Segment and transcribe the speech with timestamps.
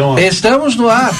[0.00, 0.20] Uma...
[0.20, 1.12] Estamos no ar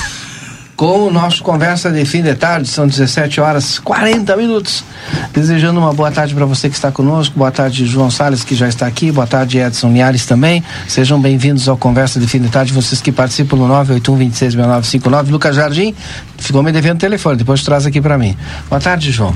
[0.78, 4.84] com o nosso Conversa de Fim de Tarde, são 17 horas 40 minutos.
[5.32, 8.68] Desejando uma boa tarde para você que está conosco, boa tarde João Salles que já
[8.68, 10.62] está aqui, boa tarde Edson Liares também.
[10.86, 15.92] Sejam bem-vindos ao Conversa de Fim de Tarde, vocês que participam no 981 Lucas Jardim
[16.36, 18.36] ficou me devendo o telefone, depois traz aqui para mim.
[18.68, 19.34] Boa tarde, João.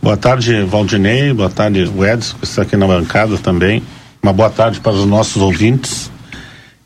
[0.00, 3.82] Boa tarde, Valdinei, boa tarde, Edson, que está aqui na bancada também.
[4.22, 6.13] Uma boa tarde para os nossos ouvintes.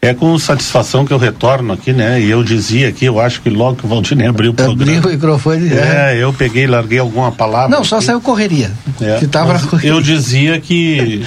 [0.01, 2.21] É com satisfação que eu retorno aqui, né?
[2.21, 4.83] E eu dizia aqui, eu acho que logo que o Valdinei abriu o programa.
[4.83, 6.15] Abriu o microfone, é.
[6.15, 7.69] É, eu peguei, larguei alguma palavra.
[7.69, 8.05] Não, só aqui.
[8.05, 8.71] saiu correria.
[9.01, 9.91] É, que tava correria.
[9.91, 11.25] Eu dizia que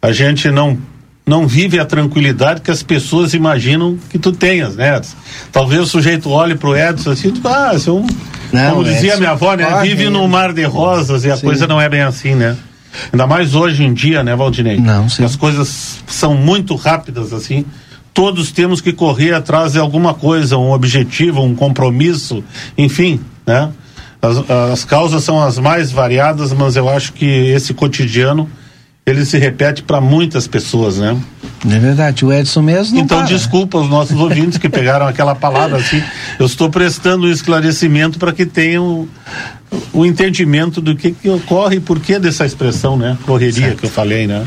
[0.00, 0.76] a gente não
[1.24, 5.00] não vive a tranquilidade que as pessoas imaginam que tu tenhas, né?
[5.52, 8.04] Talvez o sujeito olhe pro Edson assim, tipo, ah, é um,
[8.52, 9.80] não, como dizia Edson, minha avó, né?
[9.82, 11.46] Vive num mar de rosas e a Sim.
[11.46, 12.56] coisa não é bem assim, né?
[13.12, 14.78] Ainda mais hoje em dia, né, Valdinei?
[14.78, 15.24] Não, sim.
[15.24, 17.64] As coisas são muito rápidas assim
[18.14, 22.44] todos temos que correr atrás de alguma coisa, um objetivo, um compromisso,
[22.76, 23.70] enfim, né?
[24.20, 28.48] As, as causas são as mais variadas, mas eu acho que esse cotidiano
[29.04, 31.16] ele se repete para muitas pessoas, né?
[31.68, 32.98] É verdade, o Edson mesmo.
[32.98, 33.26] então para.
[33.26, 36.02] desculpa os nossos ouvintes que pegaram aquela palavra assim.
[36.38, 39.08] Eu estou prestando um esclarecimento para que tenham
[39.92, 43.18] o entendimento do que, que ocorre e por que dessa expressão, né?
[43.24, 43.80] Correria certo.
[43.80, 44.46] que eu falei, né?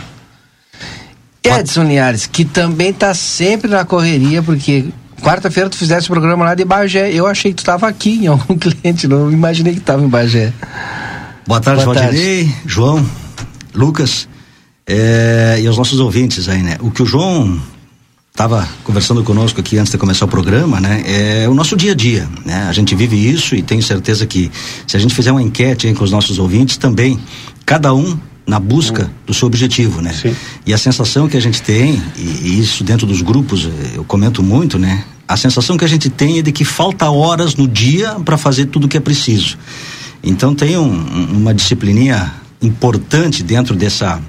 [1.47, 4.85] Edson Linhares, que também está sempre na correria, porque
[5.21, 7.11] quarta-feira tu fizesse o programa lá de Bagé.
[7.11, 10.51] Eu achei que tu estava aqui em algum cliente, não imaginei que estava em Bagé.
[11.47, 12.61] Boa tarde, Boa Valdinei, tarde.
[12.65, 13.05] João,
[13.73, 14.27] Lucas
[14.87, 16.77] é, e aos nossos ouvintes aí, né?
[16.79, 17.59] O que o João
[18.31, 21.03] estava conversando conosco aqui antes de começar o programa, né?
[21.05, 22.65] É o nosso dia a dia, né?
[22.67, 24.51] A gente vive isso e tenho certeza que
[24.85, 27.19] se a gente fizer uma enquete aí com os nossos ouvintes também,
[27.65, 29.09] cada um na busca hum.
[29.25, 30.13] do seu objetivo, né?
[30.13, 30.35] Sim.
[30.65, 34.03] E a sensação que a gente tem, e, e, isso dentro dos grupos eh, eu
[34.03, 35.03] comento muito, né?
[35.27, 38.67] A sensação que a gente tem é de que falta horas no dia para fazer
[38.67, 39.57] tudo o que é preciso.
[40.23, 40.91] Então tem um,
[41.31, 44.21] uma disciplininha importante dentro dessa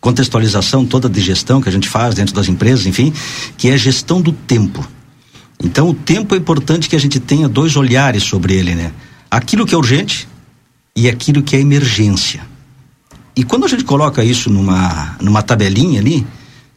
[0.00, 3.12] contextualização toda de gestão que a gente faz dentro das empresas, enfim,
[3.56, 4.86] que é a gestão do tempo.
[5.62, 8.92] Então o tempo é importante que a gente tenha dois olhares sobre ele, né?
[9.28, 10.28] Aquilo que é urgente
[10.94, 12.40] e aquilo que é emergência.
[13.36, 16.26] E quando a gente coloca isso numa, numa tabelinha ali,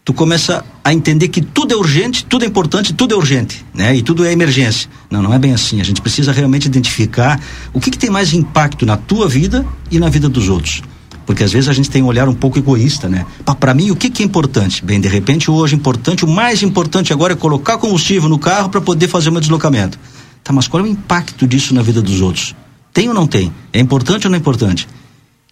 [0.04, 3.96] tu começa a entender que tudo é urgente, tudo é importante, tudo é urgente, né?
[3.96, 4.90] E tudo é emergência.
[5.10, 5.80] Não, não é bem assim.
[5.80, 7.40] A gente precisa realmente identificar
[7.72, 10.84] o que, que tem mais impacto na tua vida e na vida dos outros.
[11.26, 13.26] Porque às vezes a gente tem um olhar um pouco egoísta, né?
[13.58, 14.84] Para mim, o que, que é importante?
[14.84, 18.82] Bem, de repente, hoje, importante, o mais importante agora é colocar combustível no carro para
[18.82, 19.98] poder fazer o meu deslocamento.
[20.44, 22.54] Tá, mas qual é o impacto disso na vida dos outros?
[22.92, 23.54] Tem ou não tem?
[23.72, 24.88] É importante ou não é importante?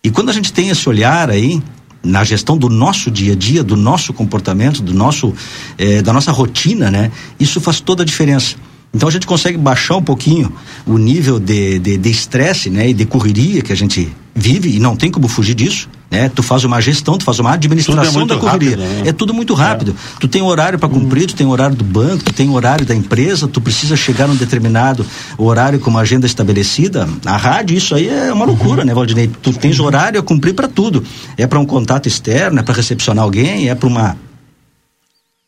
[0.07, 1.61] E quando a gente tem esse olhar aí,
[2.01, 5.33] na gestão do nosso dia a dia, do nosso comportamento, do nosso,
[5.77, 7.11] eh, da nossa rotina, né?
[7.37, 8.55] Isso faz toda a diferença.
[8.93, 10.49] Então a gente consegue baixar um pouquinho
[10.85, 12.89] o nível de estresse, de, de né?
[12.89, 16.29] E de correria que a gente vive e não tem como fugir disso, né?
[16.29, 18.77] Tu faz uma gestão, tu faz uma administração é da correria.
[18.77, 19.09] Rápido, né?
[19.09, 19.91] É tudo muito rápido.
[19.91, 20.19] É.
[20.19, 21.27] Tu tem horário para cumprir, hum.
[21.27, 25.05] tu tem horário do banco, tu tem horário da empresa, tu precisa chegar num determinado
[25.37, 27.07] horário com uma agenda estabelecida.
[27.25, 28.87] A rádio, isso aí é uma loucura, uhum.
[28.87, 29.29] né, Valdinei?
[29.41, 31.03] Tu tens horário a cumprir para tudo.
[31.37, 34.17] É para um contato externo, é para recepcionar alguém, é para uma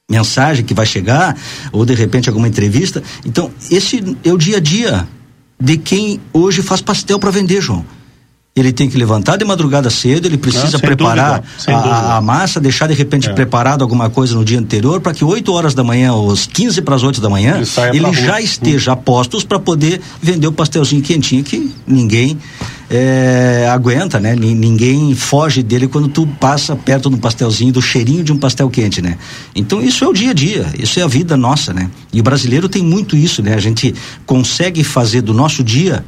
[0.09, 1.37] mensagem que vai chegar,
[1.71, 3.01] ou de repente alguma entrevista.
[3.23, 5.07] Então, esse é o dia a dia
[5.61, 7.85] de quem hoje faz pastel para vender, João.
[8.55, 12.59] Ele tem que levantar de madrugada cedo, ele precisa ah, preparar dúvida, a, a, massa,
[12.59, 13.33] deixar de repente é.
[13.33, 16.95] preparado alguma coisa no dia anterior para que 8 horas da manhã, ou 15 para
[16.95, 17.61] as 8 da manhã,
[17.93, 22.37] ele, ele já esteja a postos para poder vender o pastelzinho quentinho que ninguém
[22.89, 24.35] é, aguenta, né?
[24.35, 28.69] ninguém foge dele quando tu passa perto de um pastelzinho, do cheirinho de um pastel
[28.69, 29.17] quente, né?
[29.55, 31.89] Então isso é o dia a dia, isso é a vida nossa, né?
[32.11, 33.53] E o brasileiro tem muito isso, né?
[33.53, 33.93] A gente
[34.25, 36.03] consegue fazer do nosso dia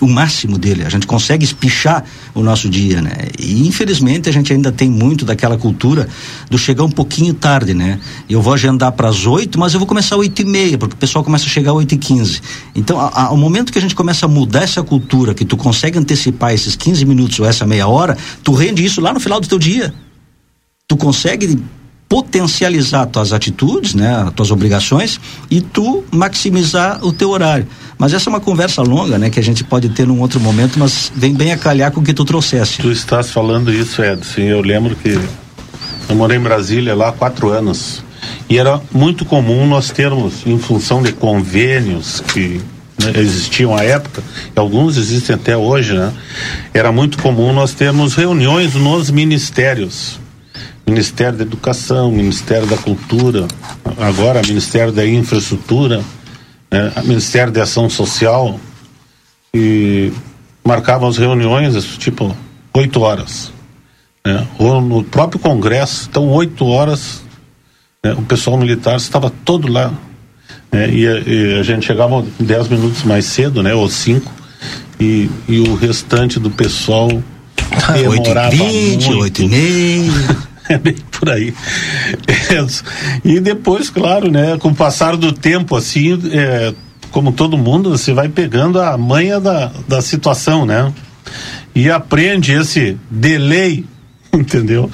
[0.00, 2.04] o máximo dele, a gente consegue espichar
[2.34, 3.28] o nosso dia, né?
[3.38, 6.08] E infelizmente a gente ainda tem muito daquela cultura
[6.48, 7.98] do chegar um pouquinho tarde, né?
[8.28, 10.94] Eu vou agendar para as oito, mas eu vou começar às oito e meia, porque
[10.94, 12.40] o pessoal começa a chegar às oito e quinze.
[12.74, 16.52] Então, ao momento que a gente começa a mudar essa cultura, que tu consegue antecipar
[16.52, 19.58] esses 15 minutos ou essa meia hora, tu rende isso lá no final do teu
[19.58, 19.92] dia.
[20.86, 21.58] Tu consegue
[22.08, 25.20] potencializar tuas atitudes, né, tuas obrigações
[25.50, 27.66] e tu maximizar o teu horário.
[27.98, 30.78] Mas essa é uma conversa longa, né, que a gente pode ter num outro momento,
[30.78, 32.80] mas vem bem a calhar com o que tu trouxeste.
[32.80, 34.40] Tu estás falando isso, Edson.
[34.40, 35.20] Eu lembro que
[36.08, 38.02] eu morei em Brasília lá há quatro anos
[38.48, 42.60] e era muito comum nós termos, em função de convênios que
[42.98, 44.22] né, existiam à época,
[44.56, 46.12] e alguns existem até hoje, né?
[46.74, 50.18] Era muito comum nós termos reuniões nos ministérios
[50.88, 53.46] Ministério da Educação, Ministério da Cultura,
[53.98, 56.02] agora Ministério da Infraestrutura,
[56.70, 58.58] né, Ministério da Ação Social,
[59.52, 60.10] e
[60.64, 62.34] marcavam as reuniões, tipo,
[62.72, 63.52] oito horas.
[64.26, 67.22] Né, ou no próprio Congresso, então oito horas,
[68.02, 69.92] né, o pessoal militar estava todo lá.
[70.72, 74.32] Né, e, a, e, a, gente chegava dez minutos mais cedo, né, ou cinco,
[74.98, 77.08] e, e o restante do pessoal
[77.92, 79.22] demorava 8 e 20, muito.
[79.22, 80.47] 8 e meia.
[80.70, 81.54] é bem por aí.
[83.24, 86.74] E depois, claro, né, com o passar do tempo, assim, é,
[87.10, 90.92] como todo mundo, você vai pegando a manha da, da situação, né?
[91.74, 93.84] E aprende esse delay,
[94.32, 94.90] entendeu?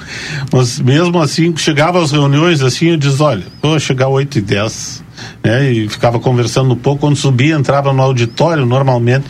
[0.51, 5.05] Mas mesmo assim, chegava às reuniões assim, eu diz, olha, vou chegar 8 e 10
[5.45, 5.71] né?
[5.71, 9.25] E ficava conversando um pouco, quando subia, entrava no auditório normalmente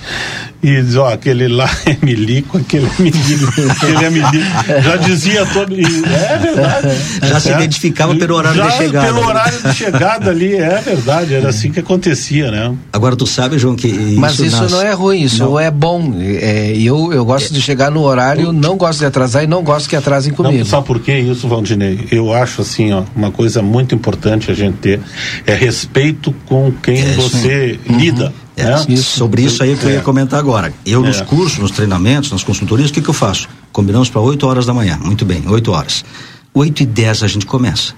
[0.64, 4.82] e dizia, ó, aquele lá é milico, aquele é milico, aquele é milico.
[4.84, 5.74] Já dizia todo.
[5.74, 6.88] E, é verdade.
[7.22, 9.08] Já é, se identificava pelo horário já de chegada.
[9.08, 12.74] Pelo horário de chegada ali, é verdade, era assim que acontecia, né?
[12.92, 13.88] Agora tu sabe, João, que.
[13.88, 14.72] Isso Mas isso nas...
[14.72, 15.60] não é ruim, isso não.
[15.60, 16.16] é bom.
[16.20, 19.90] É, eu, eu gosto de chegar no horário, não gosto de atrasar e não gosto
[19.90, 20.58] que atrasem comigo.
[20.58, 22.08] Não, sabe por que isso, Valdinei?
[22.12, 25.00] Eu acho assim, ó, uma coisa muito importante a gente ter
[25.46, 26.05] é respeito
[26.46, 27.98] com quem é, você uhum.
[27.98, 28.34] lida.
[28.58, 28.86] É, né?
[28.90, 29.18] isso.
[29.18, 30.02] Sobre isso aí que eu ia é.
[30.02, 30.74] comentar agora.
[30.86, 31.26] Eu nos é.
[31.26, 33.50] cursos, nos treinamentos, nas consultorias, o que, que eu faço?
[33.72, 34.98] Combinamos para 8 horas da manhã.
[35.04, 36.06] Muito bem, 8 horas.
[36.54, 37.94] 8 e 10 a gente começa.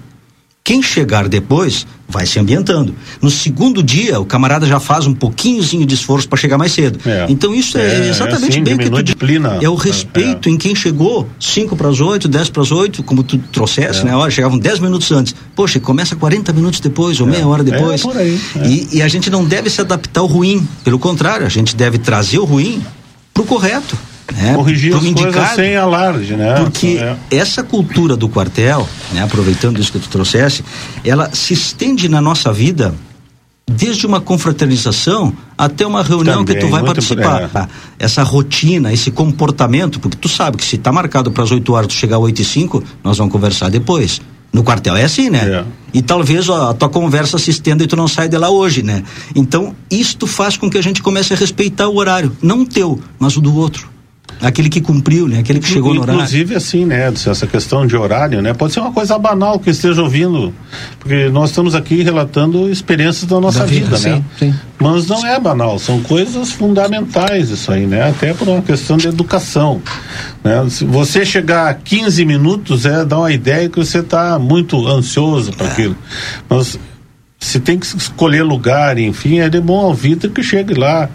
[0.68, 2.94] Quem chegar depois vai se ambientando.
[3.22, 7.00] No segundo dia, o camarada já faz um pouquinhozinho de esforço para chegar mais cedo.
[7.06, 7.26] É.
[7.30, 9.60] Então isso é, é exatamente assim, bem o que tu disciplina.
[9.62, 10.52] É o respeito é.
[10.52, 14.04] em quem chegou 5 para as 8, 10 para as 8, como tu trouxesse, é.
[14.04, 14.16] né?
[14.18, 15.34] Olha, chegavam 10 minutos antes.
[15.56, 18.02] Poxa, começa 40 minutos depois ou meia hora depois.
[18.02, 18.38] por aí.
[18.66, 20.68] E, e a gente não deve se adaptar ao ruim.
[20.84, 22.84] Pelo contrário, a gente deve trazer o ruim
[23.34, 23.98] pro correto.
[24.36, 24.54] Né?
[24.54, 26.56] Corrigir as coisas sem alarde, né?
[26.56, 27.16] Porque é.
[27.32, 30.64] essa cultura do quartel, né, aproveitando isso que tu trouxesse,
[31.04, 32.94] ela se estende na nossa vida
[33.70, 37.50] desde uma confraternização até uma reunião Também, que tu vai participar.
[37.54, 37.68] É.
[38.00, 41.88] Essa rotina, esse comportamento, porque tu sabe que se está marcado para as 8 horas,
[41.88, 44.22] tu chegar às 8 e 5, nós vamos conversar depois.
[44.54, 45.40] No quartel é assim, né?
[45.40, 45.66] É.
[45.94, 48.82] E talvez ó, a tua conversa se estenda e tu não sai de lá hoje,
[48.82, 49.04] né?
[49.36, 53.00] Então, isto faz com que a gente comece a respeitar o horário, não o teu,
[53.20, 53.97] mas o do outro
[54.42, 55.40] aquele que cumpriu, né?
[55.40, 56.20] Aquele que chegou no horário.
[56.20, 58.54] Inclusive, assim, né, essa questão de horário, né?
[58.54, 60.54] Pode ser uma coisa banal que esteja ouvindo,
[61.00, 64.24] porque nós estamos aqui relatando experiências da nossa da vida, vida, né?
[64.38, 64.60] Sim, sim.
[64.80, 68.10] Mas não é banal, são coisas fundamentais isso aí, né?
[68.10, 69.82] Até por uma questão de educação,
[70.44, 70.68] né?
[70.70, 75.52] Se você chegar a 15 minutos, é dá uma ideia que você está muito ansioso
[75.54, 75.72] para é.
[75.72, 75.96] aquilo.
[76.48, 76.80] Mas
[77.40, 81.10] se tem que escolher lugar, enfim, é de bom ouvido que chegue lá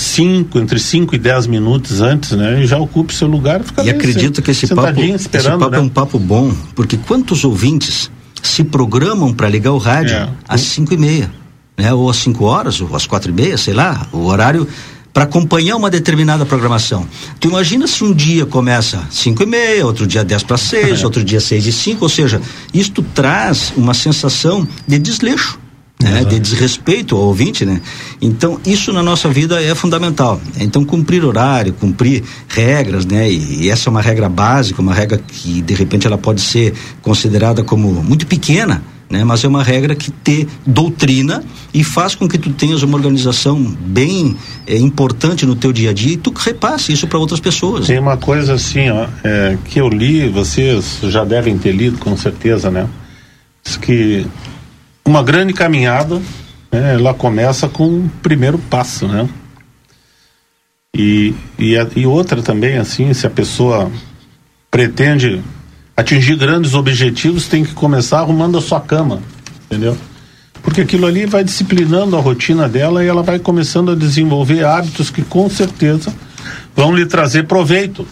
[0.00, 2.62] cinco, entre 5 e 10 minutos antes, né?
[2.62, 3.62] E já ocupe seu lugar.
[3.62, 5.78] Fica e acredito que esse papo, esse papo né?
[5.78, 8.10] é um papo bom, porque quantos ouvintes
[8.42, 10.28] se programam para ligar o rádio é.
[10.48, 11.30] às 5 e meia,
[11.76, 11.92] né?
[11.92, 14.66] Ou às 5 horas, ou às quatro e meia, sei lá, o horário
[15.12, 17.06] para acompanhar uma determinada programação.
[17.38, 21.04] Tu imagina se um dia começa 5 e meia, outro dia 10 para 6, é.
[21.04, 22.40] outro dia 6 e 5, ou seja,
[22.72, 25.58] isto traz uma sensação de desleixo
[26.02, 27.80] né, de desrespeito ao ouvinte, né?
[28.20, 30.40] Então isso na nossa vida é fundamental.
[30.58, 33.30] Então cumprir horário, cumprir regras, né?
[33.30, 36.72] E, e, essa é uma regra básica, uma regra que de repente ela pode ser
[37.02, 39.24] considerada como muito pequena, né?
[39.24, 43.60] Mas é uma regra que te doutrina e faz com que tu tenhas uma organização
[43.62, 47.88] bem é, importante no teu dia a dia e tu repasse isso para outras pessoas.
[47.88, 52.16] Tem uma coisa assim, ó, é, que eu li, vocês já devem ter lido com
[52.16, 52.88] certeza, né?
[53.62, 54.26] Diz que
[55.04, 56.20] uma grande caminhada,
[56.70, 59.28] né, ela começa com o um primeiro passo, né?
[60.94, 63.90] E, e, e outra também, assim, se a pessoa
[64.70, 65.42] pretende
[65.96, 69.22] atingir grandes objetivos, tem que começar arrumando a sua cama,
[69.66, 69.96] entendeu?
[70.62, 75.10] Porque aquilo ali vai disciplinando a rotina dela e ela vai começando a desenvolver hábitos
[75.10, 76.12] que com certeza
[76.74, 78.06] vão lhe trazer proveito.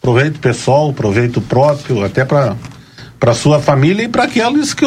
[0.00, 2.56] Proveito pessoal, proveito próprio, até para
[3.18, 4.84] para sua família e para aqueles que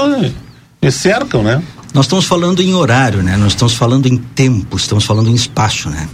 [0.91, 1.61] cercam, né?
[1.93, 3.37] Nós estamos falando em horário, né?
[3.37, 6.07] Nós estamos falando em tempo, estamos falando em espaço, né?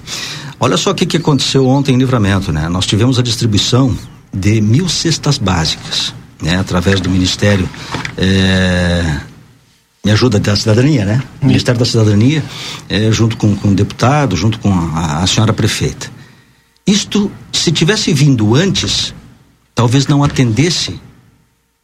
[0.59, 2.69] Olha só o que, que aconteceu ontem em Livramento, né?
[2.69, 3.97] Nós tivemos a distribuição
[4.33, 6.59] de mil cestas básicas, né?
[6.59, 7.67] Através do Ministério
[8.17, 9.19] é,
[10.05, 11.21] Me Ajuda da Cidadania, né?
[11.41, 12.43] Ministério da Cidadania,
[12.87, 16.09] é, junto com, com o deputado, junto com a, a senhora prefeita.
[16.85, 19.13] Isto, se tivesse vindo antes,
[19.73, 20.99] talvez não atendesse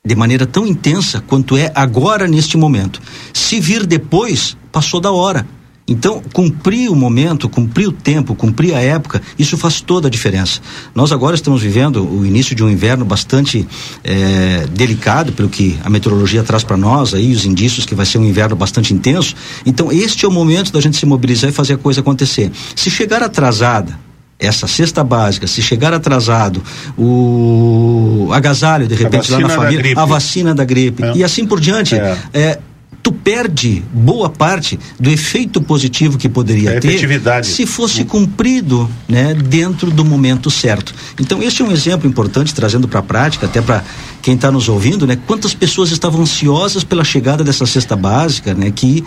[0.09, 2.99] de maneira tão intensa quanto é agora neste momento.
[3.31, 5.45] Se vir depois, passou da hora.
[5.87, 10.61] Então, cumprir o momento, cumprir o tempo, cumprir a época, isso faz toda a diferença.
[10.95, 13.67] Nós agora estamos vivendo o início de um inverno bastante
[14.03, 18.17] é, delicado, pelo que a meteorologia traz para nós, aí os indícios que vai ser
[18.17, 19.35] um inverno bastante intenso.
[19.63, 22.51] Então, este é o momento da gente se mobilizar e fazer a coisa acontecer.
[22.75, 24.08] Se chegar atrasada,
[24.39, 26.63] essa cesta básica, se chegar atrasado,
[26.98, 31.13] o agasalho, de repente, lá na família, a vacina da gripe, é.
[31.17, 32.17] e assim por diante, é.
[32.34, 32.60] é.
[33.03, 39.91] tu perde boa parte do efeito positivo que poderia ter se fosse cumprido né, dentro
[39.91, 40.96] do momento certo.
[41.19, 43.84] Então, esse é um exemplo importante, trazendo para a prática, até para
[44.22, 45.17] quem está nos ouvindo, né?
[45.27, 48.72] Quantas pessoas estavam ansiosas pela chegada dessa cesta básica, né?
[48.74, 49.03] Que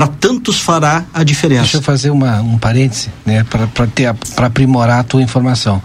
[0.00, 1.60] para tantos fará a diferença.
[1.60, 5.82] Deixa eu fazer uma, um parêntese, né, para aprimorar a tua informação.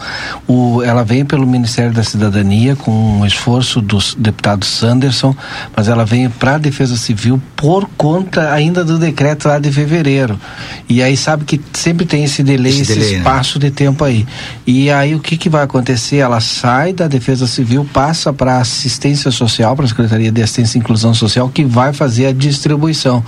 [0.48, 5.36] O, ela vem pelo Ministério da Cidadania com um esforço do deputado Sanderson,
[5.76, 10.40] mas ela vem para a Defesa Civil por conta ainda do decreto lá de fevereiro.
[10.88, 13.18] E aí sabe que sempre tem esse delay, esse, esse delay, né?
[13.18, 13.66] espaço né?
[13.66, 14.26] de tempo aí.
[14.66, 16.18] E aí o que que vai acontecer?
[16.18, 20.78] Ela sai da Defesa Civil, passa para a Assistência Social, para a Secretaria de Assistência
[20.78, 23.22] e Inclusão Social, que vai fazer a distribuição.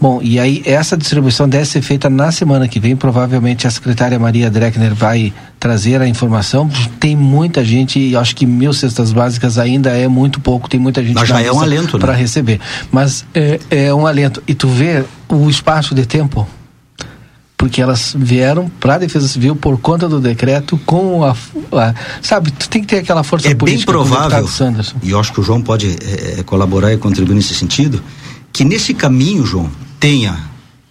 [0.00, 2.94] Bom, Bom, e aí essa distribuição deve ser feita na semana que vem.
[2.94, 6.68] Provavelmente a secretária Maria Dreckner vai trazer a informação.
[7.00, 10.68] Tem muita gente, e acho que mil cestas básicas ainda é muito pouco.
[10.68, 12.18] Tem muita gente Mas já é um alento, para né?
[12.18, 12.60] receber.
[12.90, 14.42] Mas é, é um alento.
[14.46, 16.46] E tu vê o espaço de tempo
[17.56, 22.50] porque elas vieram para a Defesa Civil por conta do decreto com a, a, sabe
[22.50, 24.48] tu tem que ter aquela força é política bem provável
[25.00, 28.02] e eu acho que o João pode é, colaborar e contribuir nesse sentido
[28.52, 29.70] que nesse caminho João
[30.02, 30.36] tenha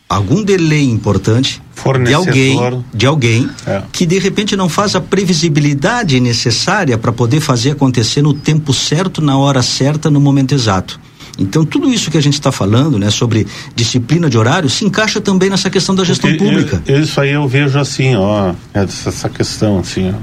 [0.07, 1.61] algum delay importante
[2.05, 2.57] de alguém,
[2.93, 3.83] de alguém é.
[3.91, 9.21] que de repente não faz a previsibilidade necessária para poder fazer acontecer no tempo certo,
[9.21, 10.97] na hora certa, no momento exato.
[11.37, 15.19] Então, tudo isso que a gente está falando, né, sobre disciplina de horário, se encaixa
[15.19, 16.81] também nessa questão da gestão Porque pública.
[16.85, 20.17] Eu, isso aí eu vejo assim, ó, essa questão assim, ó.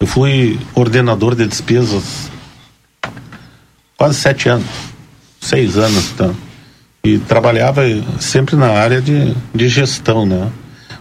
[0.00, 2.30] Eu fui ordenador de despesas
[3.98, 4.66] quase sete anos,
[5.38, 6.34] seis anos, então
[7.02, 7.82] e trabalhava
[8.18, 10.50] sempre na área de, de gestão, né?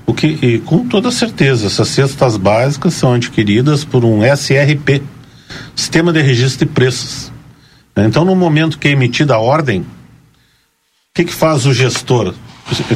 [0.05, 5.03] O que, e com toda certeza, essas cestas básicas são adquiridas por um SRP,
[5.75, 7.31] Sistema de Registro de Preços.
[7.95, 9.85] Então, no momento que é emitida a ordem, o
[11.13, 12.33] que, que faz o gestor?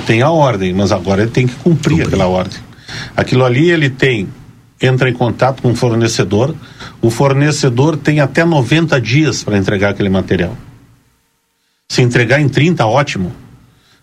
[0.05, 2.07] Tem a ordem, mas agora ele tem que cumprir, cumprir.
[2.07, 2.60] aquela ordem.
[3.15, 4.27] Aquilo ali ele tem,
[4.81, 6.55] entra em contato com o fornecedor,
[7.01, 10.55] o fornecedor tem até 90 dias para entregar aquele material.
[11.92, 13.32] Se entregar em 30, ótimo.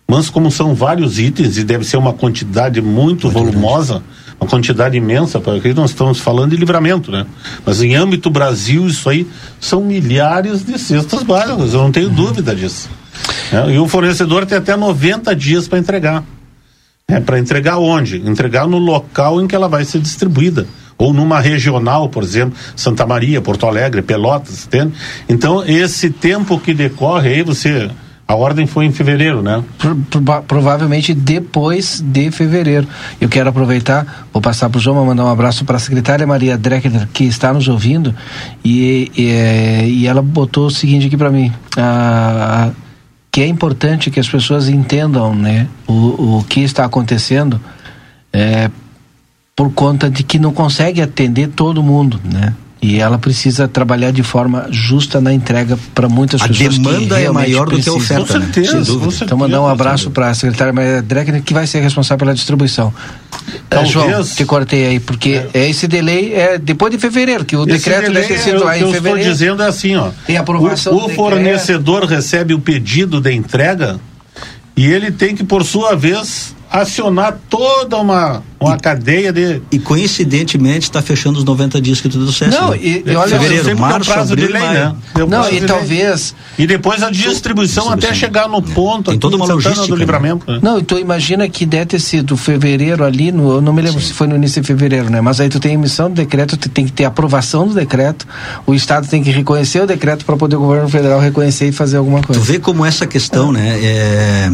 [0.07, 4.35] Mas como são vários itens e deve ser uma quantidade muito, muito volumosa, grande.
[4.41, 7.25] uma quantidade imensa, porque nós estamos falando de livramento, né?
[7.65, 9.25] Mas em âmbito Brasil, isso aí
[9.59, 12.15] são milhares de cestas básicas, eu não tenho uhum.
[12.15, 12.89] dúvida disso.
[13.53, 16.23] É, e o fornecedor tem até 90 dias para entregar.
[17.07, 18.17] É, para entregar onde?
[18.17, 20.67] Entregar no local em que ela vai ser distribuída
[21.01, 24.93] ou numa regional, por exemplo, Santa Maria, Porto Alegre, Pelotas, entende?
[25.27, 27.89] Então, esse tempo que decorre aí, você
[28.27, 29.63] A ordem foi em fevereiro, né?
[29.79, 32.87] Pro, pro, provavelmente depois de fevereiro.
[33.19, 36.55] Eu quero aproveitar, vou passar para o João, mandar um abraço para a secretária Maria
[36.55, 38.15] Dreckner, que está nos ouvindo,
[38.63, 41.51] e, e, e ela botou o seguinte aqui para mim.
[43.31, 47.59] Que é importante que as pessoas entendam né, o, o que está acontecendo
[48.31, 48.69] é,
[49.61, 52.55] por conta de que não consegue atender todo mundo, né?
[52.81, 56.79] E ela precisa trabalhar de forma justa na entrega para muitas a pessoas.
[56.79, 58.25] A demanda é maior do que a oferta.
[58.25, 58.85] Com certeza, né?
[58.85, 59.25] com certeza.
[59.25, 62.91] Então, mandar um abraço para a secretária Maria Dreckner, que vai ser responsável pela distribuição.
[63.69, 65.69] Talvez, é, João, te cortei aí, porque é.
[65.69, 68.79] esse delay é depois de fevereiro, que o esse decreto deve ter sido lá em
[68.79, 68.97] fevereiro.
[68.97, 70.09] O que eu estou dizendo é assim, ó.
[70.25, 73.99] Tem aprovação O, o fornecedor recebe o pedido de entrega
[74.75, 79.61] e ele tem que, por sua vez, acionar toda uma, uma e, cadeia de.
[79.69, 82.57] E coincidentemente está fechando os 90 dias que tudo disseste.
[82.57, 84.95] Não, e, e olha, fevereiro, março, abril, de lei, né?
[85.27, 86.33] Não, e talvez.
[86.57, 87.91] E depois a distribuição, distribuição.
[87.91, 89.11] até chegar no ponto.
[89.11, 89.85] Tem toda uma logística.
[89.85, 89.99] Do né?
[89.99, 90.59] livramento, né?
[90.61, 94.07] Não, então imagina que deve ter sido fevereiro ali, no, eu não me lembro Sim.
[94.07, 95.19] se foi no início de fevereiro, né?
[95.19, 98.25] Mas aí tu tem emissão do decreto, tu tem que ter aprovação do decreto,
[98.65, 101.97] o Estado tem que reconhecer o decreto para poder o governo federal reconhecer e fazer
[101.97, 102.39] alguma coisa.
[102.39, 103.77] Tu vê como essa questão, né?
[103.83, 104.51] É,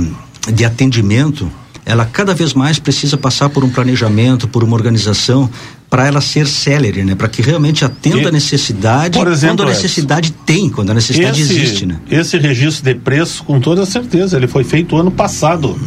[0.51, 1.51] de atendimento
[1.87, 5.49] ela cada vez mais precisa passar por um planejamento, por uma organização,
[5.89, 7.15] para ela ser célere, né?
[7.15, 10.93] Para que realmente atenda e, a necessidade exemplo, quando a necessidade Edson, tem, quando a
[10.93, 11.97] necessidade esse, existe, né?
[12.11, 15.79] Esse registro de preço, com toda certeza, ele foi feito ano passado.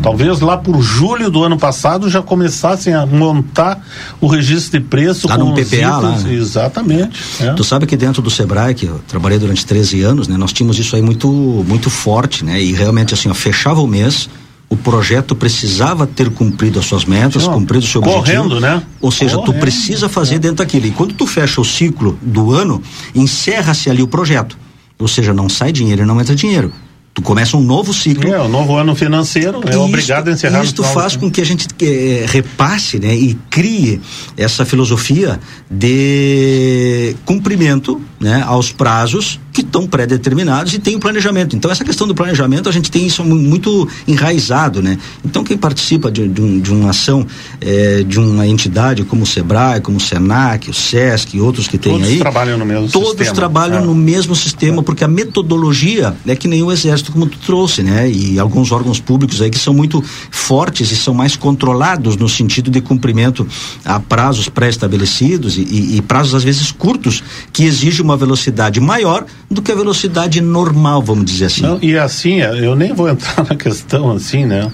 [0.00, 3.84] Talvez lá por julho do ano passado já começassem a montar
[4.20, 6.18] o registro de preço lá com no PPA itens, lá.
[6.18, 6.34] Né?
[6.34, 7.20] Exatamente.
[7.40, 7.52] É.
[7.54, 10.36] Tu sabe que dentro do Sebrae, que eu trabalhei durante 13 anos, né?
[10.36, 11.28] Nós tínhamos isso aí muito
[11.66, 12.62] muito forte, né?
[12.62, 14.28] E realmente assim, ó, fechava o mês,
[14.70, 18.60] o projeto precisava ter cumprido as suas metas, Não, cumprido o seu correndo, objetivo.
[18.60, 18.82] né?
[19.00, 20.38] Ou seja, correndo, tu precisa fazer é.
[20.38, 20.86] dentro daquilo.
[20.86, 22.82] E quando tu fecha o ciclo do ano,
[23.14, 24.58] encerra-se ali o projeto.
[24.98, 26.72] Ou seja, não sai dinheiro e não entra dinheiro.
[27.14, 28.32] Tu começa um novo ciclo.
[28.32, 30.62] É, um novo ano financeiro é obrigado a encerrar.
[30.62, 34.00] Isso faz com que a gente é, repasse né, e crie
[34.36, 41.56] essa filosofia de cumprimento né, aos prazos que estão pré-determinados e tem o planejamento.
[41.56, 44.96] Então, essa questão do planejamento, a gente tem isso muito enraizado, né?
[45.24, 47.26] Então, quem participa de, de, um, de uma ação
[47.60, 51.76] é, de uma entidade como o SEBRAE, como o SENAC, o SESC e outros que
[51.76, 52.18] tem todos aí.
[52.18, 53.26] Todos trabalham no mesmo todos sistema.
[53.26, 53.86] Todos trabalham é.
[53.86, 58.08] no mesmo sistema, porque a metodologia é que nem o Exército, como tu trouxe, né?
[58.08, 62.70] E alguns órgãos públicos aí que são muito fortes e são mais controlados no sentido
[62.70, 63.46] de cumprimento
[63.84, 69.24] a prazos pré-estabelecidos e, e, e prazos às vezes curtos, que exigem uma velocidade maior
[69.50, 71.62] do que a velocidade normal, vamos dizer assim.
[71.62, 74.70] Não, e assim, eu nem vou entrar na questão assim, né?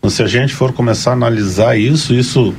[0.00, 2.54] Mas se a gente for começar a analisar isso, isso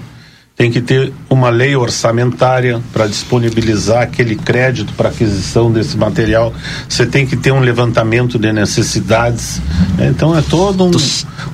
[0.59, 6.53] tem que ter uma lei orçamentária para disponibilizar aquele crédito para aquisição desse material.
[6.87, 9.61] Você tem que ter um levantamento de necessidades.
[9.97, 10.09] Né?
[10.09, 10.91] Então é todo um,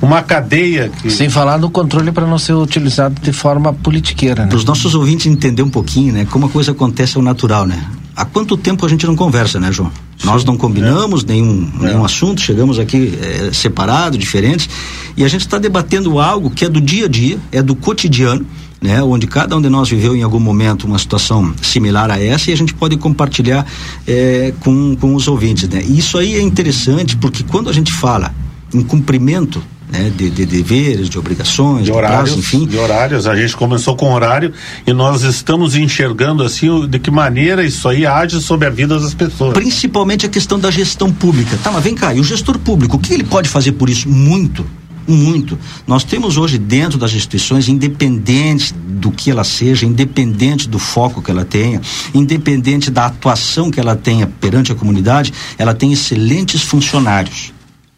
[0.02, 1.12] uma cadeia que...
[1.12, 4.42] sem falar no controle para não ser utilizado de forma politiqueira.
[4.42, 4.48] Né?
[4.48, 7.80] Para os nossos ouvintes entender um pouquinho, né, como a coisa acontece ao natural, né?
[8.16, 9.92] Há quanto tempo a gente não conversa, né, João?
[10.18, 11.28] Sim, Nós não combinamos é.
[11.28, 11.86] nenhum, é.
[11.88, 14.70] nenhum assunto, chegamos aqui é, separados, diferentes,
[15.18, 18.46] e a gente está debatendo algo que é do dia a dia, é do cotidiano,
[18.82, 22.52] né, onde cada um de nós viveu em algum momento uma situação similar a essa
[22.52, 23.66] e a gente pode compartilhar
[24.08, 25.68] é, com, com os ouvintes.
[25.68, 25.84] Né?
[25.86, 28.34] E isso aí é interessante porque quando a gente fala
[28.74, 32.66] em cumprimento né, de, de, deveres, de obrigações, de, de horários, prazo, enfim.
[32.66, 34.52] De horários, a gente começou com horário
[34.86, 39.14] e nós estamos enxergando assim de que maneira isso aí age sobre a vida das
[39.14, 39.54] pessoas.
[39.54, 41.58] Principalmente a questão da gestão pública.
[41.64, 44.10] Tá, mas vem cá, e o gestor público, o que ele pode fazer por isso?
[44.10, 44.66] Muito
[45.08, 45.58] muito.
[45.86, 51.30] Nós temos hoje dentro das instituições, independente do que ela seja, independente do foco que
[51.30, 51.80] ela tenha,
[52.14, 57.54] independente da atuação que ela tenha perante a comunidade, ela tem excelentes funcionários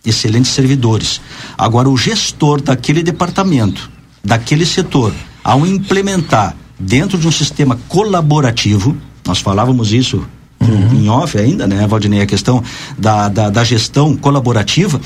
[0.08, 1.22] excelentes servidores.
[1.58, 3.90] Agora, o gestor daquele departamento,
[4.24, 10.26] daquele setor, ao implementar dentro de um sistema colaborativo, nós falávamos isso
[10.60, 10.94] uhum.
[10.94, 12.64] em off ainda, né, Valdinei, a questão
[12.98, 15.00] da, da, da gestão colaborativa,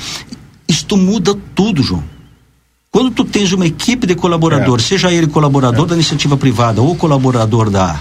[0.68, 2.02] isto muda tudo, João.
[2.90, 4.88] Quando tu tens uma equipe de colaboradores, é.
[4.88, 5.88] seja ele colaborador é.
[5.88, 7.98] da iniciativa privada ou colaborador da,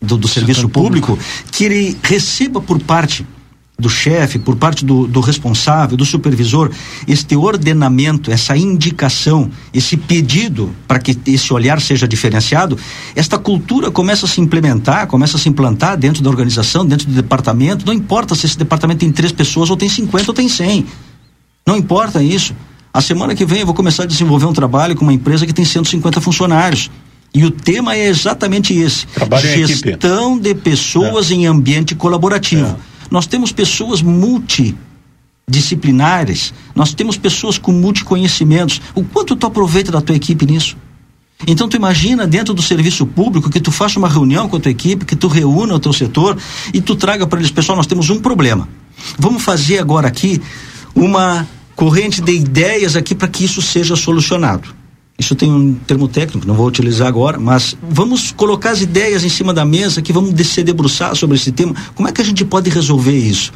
[0.00, 3.26] do, do serviço público, público, que ele receba por parte
[3.76, 6.70] do chefe, por parte do, do, responsável, do supervisor,
[7.08, 12.78] este ordenamento, essa indicação, esse pedido para que esse olhar seja diferenciado,
[13.16, 17.14] esta cultura começa a se implementar, começa a se implantar dentro da organização, dentro do
[17.14, 17.84] departamento.
[17.84, 20.86] Não importa se esse departamento tem três pessoas, ou tem 50 ou tem 100.
[21.66, 22.54] Não importa isso.
[22.92, 25.52] A semana que vem eu vou começar a desenvolver um trabalho com uma empresa que
[25.52, 26.90] tem 150 funcionários.
[27.34, 31.34] E o tema é exatamente esse: Trabalho gestão de pessoas é.
[31.34, 32.78] em ambiente colaborativo.
[32.90, 34.76] É nós temos pessoas multi
[35.48, 38.80] disciplinares, nós temos pessoas com multiconhecimentos.
[38.94, 40.76] O quanto tu aproveita da tua equipe nisso?
[41.46, 44.70] Então tu imagina dentro do serviço público que tu faça uma reunião com a tua
[44.70, 46.38] equipe, que tu reúna o teu setor
[46.72, 48.68] e tu traga para eles, pessoal, nós temos um problema.
[49.18, 50.40] Vamos fazer agora aqui
[50.94, 54.83] uma corrente de ideias aqui para que isso seja solucionado.
[55.18, 59.28] Isso tem um termo técnico, não vou utilizar agora, mas vamos colocar as ideias em
[59.28, 61.74] cima da mesa que vamos se debruçar sobre esse tema.
[61.94, 63.52] Como é que a gente pode resolver isso?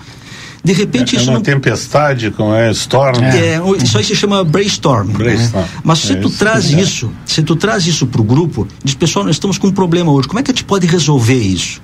[0.63, 1.43] De repente é, isso é uma não...
[1.43, 3.23] tempestade, como é storm.
[3.23, 5.09] É, é isso aí se chama brainstorm.
[5.09, 5.63] brainstorm.
[5.63, 5.69] Né?
[5.83, 6.81] Mas se é tu isso, traz é.
[6.81, 10.13] isso, se tu traz isso para o grupo, diz pessoal, nós estamos com um problema
[10.13, 10.29] hoje.
[10.29, 11.81] Como é que a gente pode resolver isso?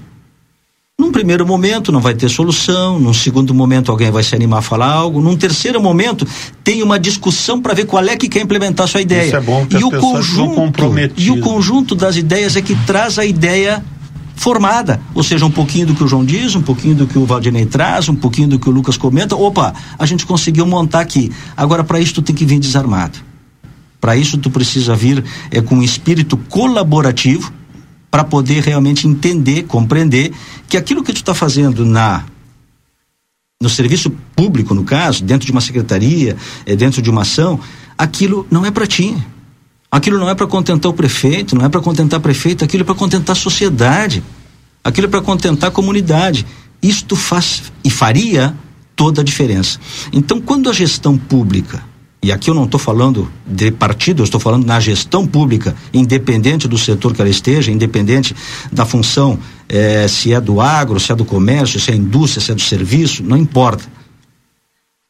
[0.97, 4.63] Num primeiro momento não vai ter solução, num segundo momento alguém vai se animar a
[4.63, 6.25] falar algo, num terceiro momento
[6.63, 9.27] tem uma discussão para ver qual é que quer implementar a sua ideia.
[9.27, 13.27] Isso é bom e o conjunto e o conjunto das ideias é que traz a
[13.27, 13.85] ideia
[14.37, 17.27] formada, ou seja, um pouquinho do que o João diz, um pouquinho do que o
[17.27, 19.35] Valdinei traz, um pouquinho do que o Lucas comenta.
[19.35, 21.33] Opa, a gente conseguiu montar aqui.
[21.57, 23.19] Agora para isso tu tem que vir desarmado.
[24.01, 27.53] Para isso tu precisa vir é com um espírito colaborativo
[28.15, 30.33] para poder realmente entender, compreender
[30.69, 32.25] que aquilo que tu está fazendo na
[33.61, 37.59] no serviço público, no caso, dentro de uma secretaria, é, dentro de uma ação,
[37.99, 39.17] aquilo não é para ti.
[39.91, 42.87] Aquilo não é para contentar o prefeito, não é para contentar o prefeito, aquilo é
[42.87, 44.23] para contentar a sociedade.
[44.85, 46.47] Aquilo é para contentar a comunidade.
[46.81, 48.55] Isto faz e faria
[48.95, 49.81] toda a diferença.
[50.13, 51.83] Então, quando a gestão pública,
[52.25, 56.67] e aqui eu não estou falando de partido, eu estou falando na gestão pública, independente
[56.67, 58.35] do setor que ela esteja, independente
[58.73, 62.51] da função, eh, se é do agro, se é do comércio, se é indústria, se
[62.51, 63.85] é do serviço, não importa.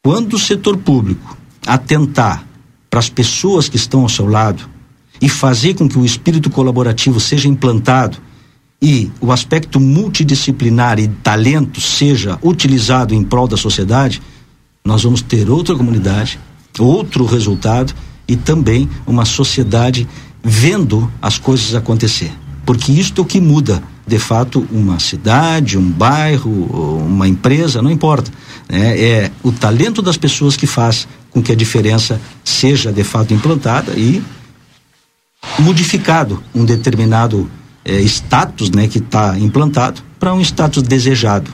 [0.03, 2.45] Quando o setor público atentar
[2.89, 4.75] para as pessoas que estão ao seu lado,
[5.21, 8.17] e fazer com que o espírito colaborativo seja implantado
[8.81, 14.21] e o aspecto multidisciplinar e talento seja utilizado em prol da sociedade,
[14.83, 16.39] nós vamos ter outra comunidade,
[16.83, 17.93] outro resultado
[18.27, 20.07] e também uma sociedade
[20.43, 22.31] vendo as coisas acontecer.
[22.65, 26.49] Porque isto é o que muda, de fato, uma cidade, um bairro,
[27.05, 28.31] uma empresa, não importa.
[28.67, 28.99] Né?
[28.99, 33.91] É o talento das pessoas que faz com que a diferença seja de fato implantada
[33.93, 34.23] e
[35.59, 37.49] modificado um determinado
[37.83, 41.51] eh, status né, que está implantado para um status desejado.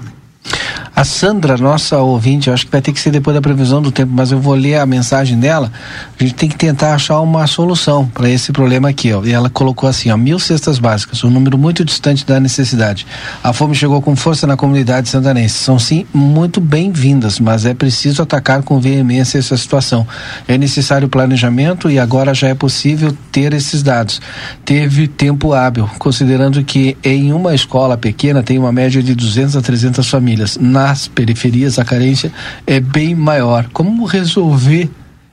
[1.01, 4.11] A Sandra, nossa ouvinte, acho que vai ter que ser depois da previsão do tempo,
[4.13, 5.71] mas eu vou ler a mensagem dela.
[6.19, 9.25] A gente tem que tentar achar uma solução para esse problema aqui, ó.
[9.25, 13.07] E ela colocou assim, ó, mil cestas básicas, um número muito distante da necessidade.
[13.43, 15.55] A fome chegou com força na comunidade santanense.
[15.55, 20.05] São sim muito bem-vindas, mas é preciso atacar com veemência essa situação.
[20.47, 24.21] É necessário planejamento e agora já é possível ter esses dados.
[24.63, 29.63] Teve tempo hábil, considerando que em uma escola pequena tem uma média de 200 a
[29.63, 30.59] 300 famílias.
[30.61, 32.33] Na nas periferias a carência
[32.67, 33.69] é bem maior.
[33.71, 34.89] Como resolver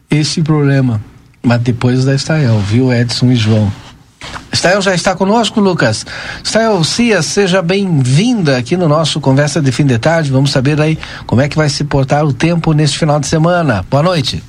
[0.09, 1.03] esse problema?
[1.42, 3.73] Mas depois da Estael, viu, Edson e João?
[4.53, 6.07] Estael já está conosco, Lucas.
[6.44, 10.31] Estael Cia, seja bem-vinda aqui no nosso Conversa de Fim de Tarde.
[10.31, 13.85] Vamos saber aí como é que vai se portar o tempo neste final de semana.
[13.90, 14.40] Boa noite.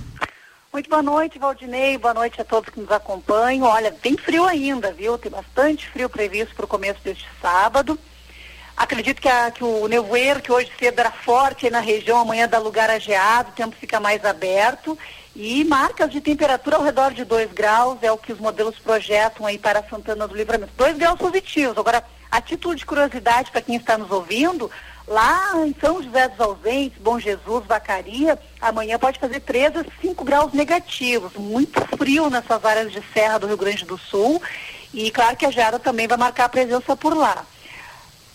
[0.72, 1.98] Muito boa noite, Valdinei.
[1.98, 3.66] Boa noite a todos que nos acompanham.
[3.66, 5.18] Olha, tem frio ainda, viu?
[5.18, 7.98] Tem bastante frio previsto para o começo deste sábado.
[8.80, 12.58] Acredito que, a, que o nevoeiro, que hoje cedo era forte na região, amanhã dá
[12.60, 14.98] lugar a geado, o tempo fica mais aberto.
[15.36, 19.46] E marcas de temperatura ao redor de 2 graus é o que os modelos projetam
[19.46, 20.72] aí para Santana do Livramento.
[20.78, 21.78] 2 graus positivos.
[21.78, 24.72] Agora, a título de curiosidade para quem está nos ouvindo,
[25.06, 30.24] lá em São José dos Ausentes, Bom Jesus, Vacaria, amanhã pode fazer 3 a 5
[30.24, 31.34] graus negativos.
[31.34, 34.42] Muito frio nessas áreas de serra do Rio Grande do Sul.
[34.94, 37.46] E claro que a geada também vai marcar a presença por lá.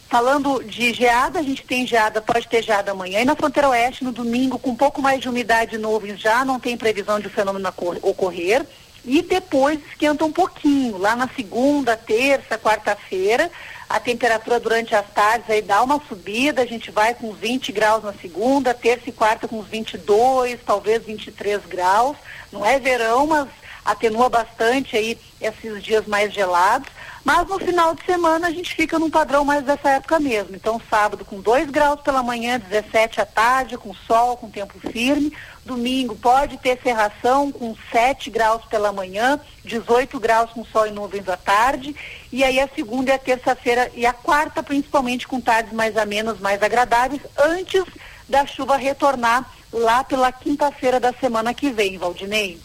[0.09, 3.21] Falando de geada, a gente tem geada, pode ter geada amanhã.
[3.21, 6.45] E na fronteira oeste, no domingo, com um pouco mais de umidade e nuvens, já
[6.45, 7.69] não tem previsão de o fenômeno
[8.03, 8.65] ocorrer.
[9.05, 10.99] E depois esquenta um pouquinho.
[10.99, 13.51] Lá na segunda, terça, quarta-feira,
[13.89, 16.63] a temperatura durante as tardes aí dá uma subida.
[16.63, 21.05] A gente vai com 20 graus na segunda, terça e quarta com uns 22, talvez
[21.05, 22.17] 23 graus.
[22.51, 23.49] Não é verão, mas
[23.85, 26.89] atenua bastante aí esses dias mais gelados.
[27.25, 30.55] Mas no final de semana a gente fica num padrão mais dessa época mesmo.
[30.55, 35.33] Então, sábado com 2 graus pela manhã, 17 à tarde, com sol, com tempo firme.
[35.65, 41.27] Domingo pode ter cerração com 7 graus pela manhã, 18 graus com sol e nuvens
[41.27, 41.97] à tarde.
[42.31, 46.39] E aí a segunda e a terça-feira e a quarta, principalmente com tardes mais amenas,
[46.41, 47.85] mais agradáveis, antes
[48.29, 52.61] da chuva retornar lá pela quinta-feira da semana que vem, Valdinei.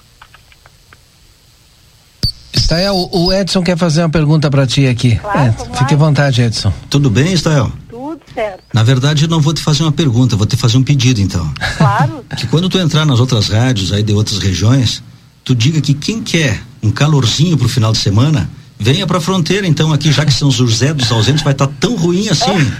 [2.69, 5.15] Estael, o Edson quer fazer uma pergunta para ti aqui.
[5.15, 6.71] Claro, é, fique à vontade, Edson.
[6.87, 7.71] Tudo bem, Estael?
[7.89, 8.59] Tudo certo.
[8.71, 11.51] Na verdade, eu não vou te fazer uma pergunta, vou te fazer um pedido então.
[11.79, 12.23] Claro.
[12.37, 15.01] Que quando tu entrar nas outras rádios aí de outras regiões,
[15.43, 18.47] tu diga que quem quer um calorzinho pro final de semana,
[18.79, 21.95] venha pra fronteira, então, aqui, já que São José dos Ausentes vai estar tá tão
[21.95, 22.71] ruim assim.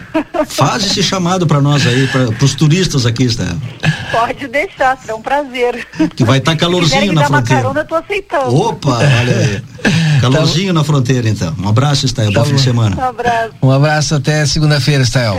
[0.48, 3.46] Faz esse chamado para nós aí, para os turistas aqui, está.
[4.12, 5.86] Pode deixar, será um prazer.
[6.16, 7.62] Que vai estar tá calorzinho na fronteira.
[7.62, 8.56] Carona, eu tô aceitando.
[8.56, 9.64] Opa, olha aí.
[10.22, 11.54] Calorzinho na fronteira, então.
[11.60, 12.32] Um abraço, Estael.
[12.32, 12.96] Tá Bom fim de semana.
[12.96, 13.54] Um abraço.
[13.62, 15.36] Um abraço até segunda-feira, Estael.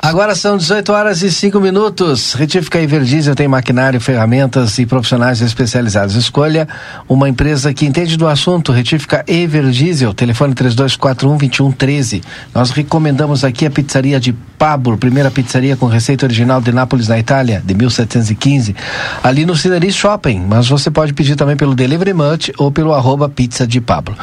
[0.00, 2.32] Agora são 18 horas e 5 minutos.
[2.32, 6.14] Retífica Everdiesel tem maquinário, ferramentas e profissionais especializados.
[6.14, 6.68] Escolha
[7.08, 8.70] uma empresa que entende do assunto.
[8.70, 12.22] Retífica Everdiesel, telefone 3241-2113.
[12.54, 17.18] Nós recomendamos aqui a pizzaria de Pablo, primeira pizzaria com receita original de Nápoles, na
[17.18, 18.76] Itália, de 1715.
[19.22, 23.28] Ali no Cineris Shopping, mas você pode pedir também pelo Delivery Much ou pelo arroba
[23.28, 24.16] pizza de Pablo.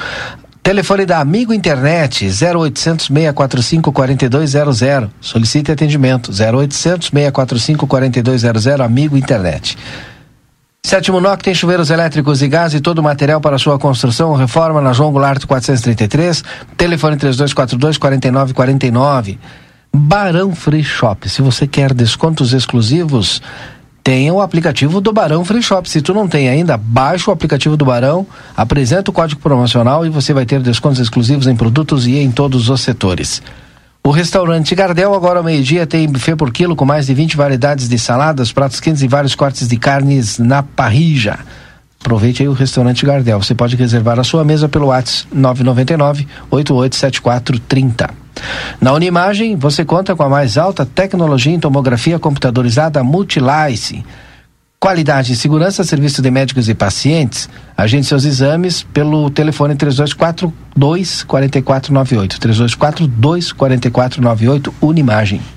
[0.65, 5.12] Telefone da Amigo Internet 0800 645 4200.
[5.21, 9.78] Solicite atendimento 0800 645 4200 Amigo Internet.
[10.84, 14.36] Sétimo NOC tem chuveiros elétricos e gás e todo o material para sua construção ou
[14.36, 16.43] reforma na João Goulart 433.
[16.75, 19.38] Telefone 3242 4949.
[19.93, 21.30] Barão Free Shop.
[21.30, 23.39] Se você quer descontos exclusivos,
[24.06, 25.89] tenha o aplicativo do Barão Free Shop.
[25.89, 30.10] Se tu não tem ainda, baixa o aplicativo do Barão, apresenta o código promocional e
[30.12, 33.41] você vai ter descontos exclusivos em produtos e em todos os setores.
[34.04, 37.89] O restaurante Gardel, agora ao meio-dia, tem buffet por quilo com mais de 20 variedades
[37.89, 41.39] de saladas, pratos quentes e vários cortes de carnes na parrija.
[42.00, 43.41] Aproveite aí o restaurante Gardel.
[43.41, 48.24] Você pode reservar a sua mesa pelo WhatsApp 999 887430.
[48.80, 54.04] Na Unimagem, você conta com a mais alta tecnologia em tomografia computadorizada Multilice.
[54.80, 57.50] Qualidade e segurança, serviço de médicos e pacientes.
[57.76, 62.39] Agende seus exames pelo telefone 3242 4498.
[62.39, 65.55] 3242 4498 Unimagem.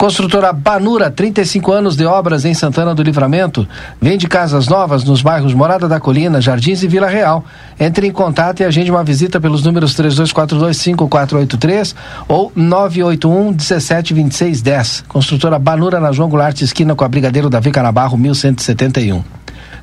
[0.00, 3.68] Construtora Banura, 35 anos de obras em Santana do Livramento.
[4.00, 7.44] Vende casas novas nos bairros Morada da Colina, Jardins e Vila Real.
[7.78, 11.94] Entre em contato e agende uma visita pelos números 32425483
[12.26, 15.04] ou 981 172610.
[15.06, 19.22] Construtora Banura na João Goulart, esquina com a Brigadeiro Davi Canabarro, 1171.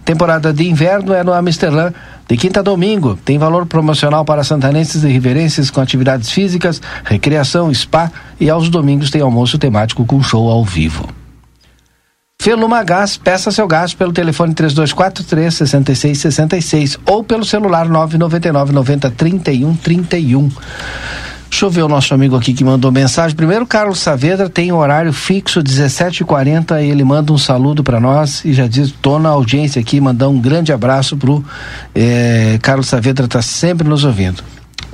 [0.07, 1.91] Temporada de inverno é no Amsterdã,
[2.29, 3.19] de quinta a domingo.
[3.25, 9.11] Tem valor promocional para santanenses e riverenses com atividades físicas, recreação, spa e aos domingos
[9.11, 11.09] tem almoço temático com show ao vivo.
[12.41, 19.75] Feluma Gás, peça seu gás pelo telefone 3243 6666 ou pelo celular 999 90 31
[19.75, 20.49] 31.
[21.49, 23.35] Deixa eu ver o nosso amigo aqui que mandou mensagem.
[23.35, 26.81] Primeiro, Carlos Saavedra tem horário fixo, 17h40.
[26.81, 30.39] Ele manda um saludo para nós e já diz: tô na audiência aqui, mandar um
[30.39, 31.43] grande abraço pro
[31.95, 34.43] eh, Carlos Saavedra, tá sempre nos ouvindo.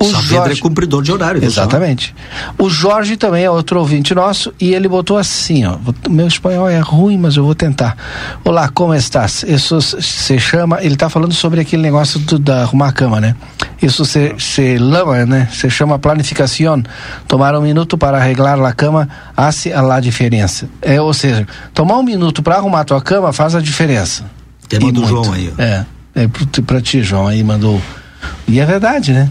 [0.06, 0.60] O Saavedra é Jorge...
[0.60, 1.44] é cumpridor de horário.
[1.44, 2.14] Exatamente.
[2.58, 5.76] O Jorge também é outro ouvinte nosso e ele botou assim, ó,
[6.08, 7.96] meu espanhol é ruim, mas eu vou tentar.
[8.44, 9.44] Olá, como estás?
[9.46, 13.34] Isso se chama, ele está falando sobre aquele negócio do, da arrumar a cama, né?
[13.80, 15.48] Isso se, se lama, né?
[15.52, 16.82] Se chama planificação.
[17.28, 20.68] Tomar um minuto para arreglar a cama hace a la diferença.
[20.80, 24.24] É, ou seja, tomar um minuto para arrumar a tua cama faz a diferença.
[24.68, 25.52] Tema do João aí.
[25.56, 25.62] Ó.
[25.62, 26.28] É, é
[26.64, 27.80] para ti, João, aí mandou.
[28.48, 29.30] E é verdade, né?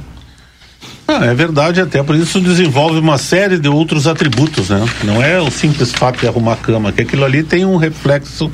[1.08, 4.86] Ah, é verdade, até por isso desenvolve uma série de outros atributos, né?
[5.04, 8.50] Não é o simples fato de arrumar cama, que aquilo ali tem um reflexo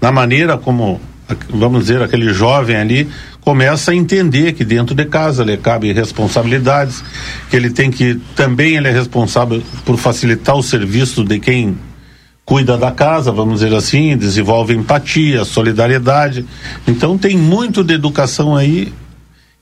[0.00, 1.00] na maneira como,
[1.48, 3.08] vamos dizer, aquele jovem ali
[3.40, 7.02] começa a entender que dentro de casa lhe cabe responsabilidades,
[7.48, 11.76] que ele tem que também ele é responsável por facilitar o serviço de quem
[12.44, 16.44] cuida da casa, vamos dizer assim, desenvolve empatia, solidariedade.
[16.86, 18.92] Então tem muito de educação aí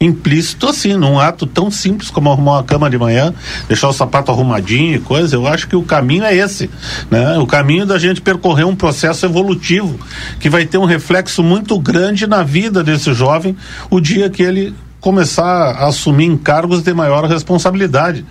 [0.05, 3.33] implícito assim, num ato tão simples como arrumar uma cama de manhã,
[3.69, 6.71] deixar o sapato arrumadinho e coisa, eu acho que o caminho é esse,
[7.11, 7.39] né?
[7.39, 9.99] O caminho da gente percorrer um processo evolutivo
[10.41, 13.57] que vai ter um reflexo muito grande na vida desse jovem
[13.91, 18.25] o dia que ele começar a assumir encargos de maior responsabilidade,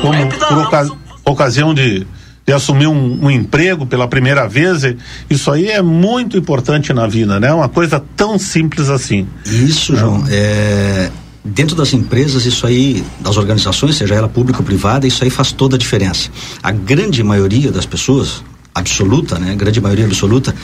[0.00, 0.88] como por oca
[1.24, 2.06] ocasião de
[2.46, 4.82] de assumir um, um, emprego pela primeira vez,
[5.30, 7.52] isso aí é muito importante na vida, né?
[7.52, 9.26] Uma coisa tão simples assim.
[9.46, 11.10] Isso, João, é,
[11.42, 15.52] dentro das empresas, isso aí, das organizações, seja ela pública ou privada, isso aí faz
[15.52, 16.28] toda a diferença.
[16.62, 19.52] A grande maioria das pessoas, absoluta, né?
[19.52, 20.54] A grande maioria absoluta,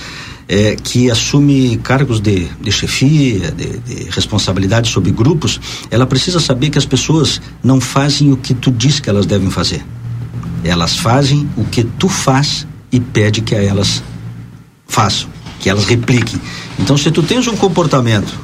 [0.46, 5.58] é, que assume cargos de, de chefia, de, de responsabilidade sobre grupos,
[5.90, 9.48] ela precisa saber que as pessoas não fazem o que tu diz que elas devem
[9.48, 9.82] fazer
[10.64, 14.02] elas fazem o que tu faz e pede que elas
[14.86, 16.40] façam, que elas repliquem.
[16.78, 18.38] Então, se tu tens um comportamento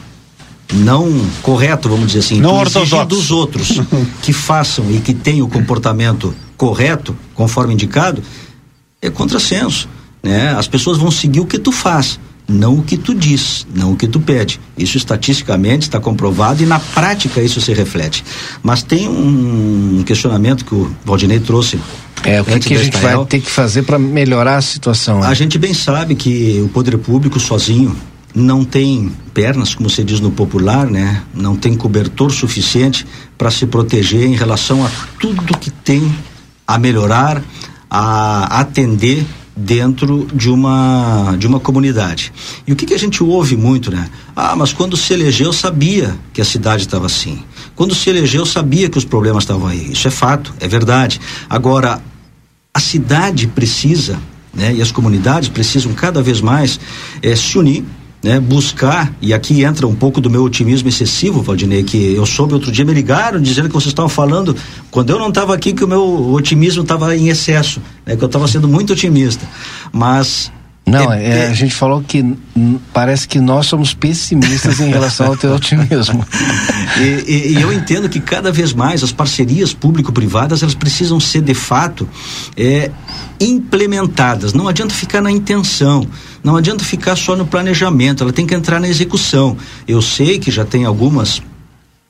[0.72, 3.80] não correto, vamos dizer assim, não ortodoxo dos outros
[4.22, 8.22] que façam e que tenham o comportamento correto, conforme indicado,
[9.00, 9.88] é contrassenso.
[10.22, 10.48] Né?
[10.50, 12.18] As pessoas vão seguir o que tu faz,
[12.48, 14.60] não o que tu diz, não o que tu pede.
[14.78, 18.24] Isso estatisticamente está comprovado e na prática isso se reflete.
[18.62, 21.78] Mas tem um questionamento que o Valdinei trouxe.
[22.24, 25.20] É, o que, que a gente vai ter que fazer para melhorar a situação?
[25.20, 25.26] Né?
[25.26, 27.96] A gente bem sabe que o poder público sozinho
[28.34, 31.22] não tem pernas, como se diz no popular, né?
[31.34, 33.06] Não tem cobertor suficiente
[33.38, 36.14] para se proteger em relação a tudo que tem
[36.66, 37.42] a melhorar,
[37.88, 39.24] a atender
[39.56, 42.30] dentro de uma de uma comunidade.
[42.66, 44.08] E o que, que a gente ouve muito, né?
[44.34, 47.42] Ah, mas quando se elegeu sabia que a cidade estava assim.
[47.74, 49.92] Quando se elegeu sabia que os problemas estavam aí.
[49.92, 51.18] Isso é fato, é verdade.
[51.48, 52.02] Agora
[52.74, 54.20] a cidade precisa,
[54.52, 54.74] né?
[54.74, 56.78] E as comunidades precisam cada vez mais
[57.22, 57.84] é, se unir
[58.22, 62.54] né, buscar, e aqui entra um pouco do meu otimismo excessivo, Valdinei, que eu soube
[62.54, 64.56] outro dia, me ligaram dizendo que vocês estavam falando,
[64.90, 68.26] quando eu não estava aqui, que o meu otimismo estava em excesso, né, que eu
[68.26, 69.46] estava sendo muito otimista.
[69.92, 70.50] Mas
[70.86, 72.24] não, é, é, a gente falou que
[72.92, 76.24] parece que nós somos pessimistas em relação ao teu otimismo.
[76.98, 81.42] e, e, e, eu entendo que cada vez mais as parcerias público-privadas elas precisam ser
[81.42, 82.08] de fato
[82.56, 82.92] é,
[83.40, 84.52] implementadas.
[84.52, 86.06] Não adianta ficar na intenção,
[86.46, 88.22] não adianta ficar só no planejamento.
[88.22, 89.56] Ela tem que entrar na execução.
[89.88, 91.42] Eu sei que já tem algumas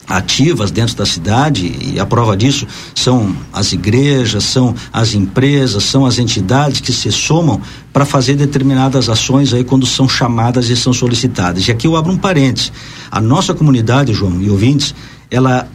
[0.06, 6.04] ativas dentro da cidade e a prova disso são as igrejas, são as empresas, são
[6.04, 7.62] as entidades que se somam
[7.94, 11.66] para fazer determinadas ações aí quando são chamadas e são solicitadas.
[11.66, 12.70] E aqui eu abro um parênteses.
[13.10, 14.94] A nossa comunidade, João e ouvintes,
[15.30, 15.66] ela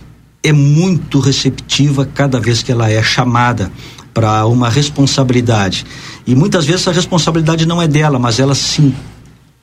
[0.43, 3.71] é muito receptiva cada vez que ela é chamada
[4.13, 5.85] para uma responsabilidade.
[6.25, 8.93] E muitas vezes a responsabilidade não é dela, mas ela se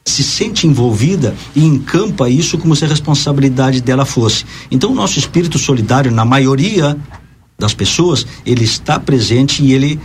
[0.09, 4.45] se sente envolvida e encampa isso como se a responsabilidade dela fosse.
[4.71, 6.97] Então, o nosso espírito solidário, na maioria
[7.59, 10.01] das pessoas, ele está presente e ele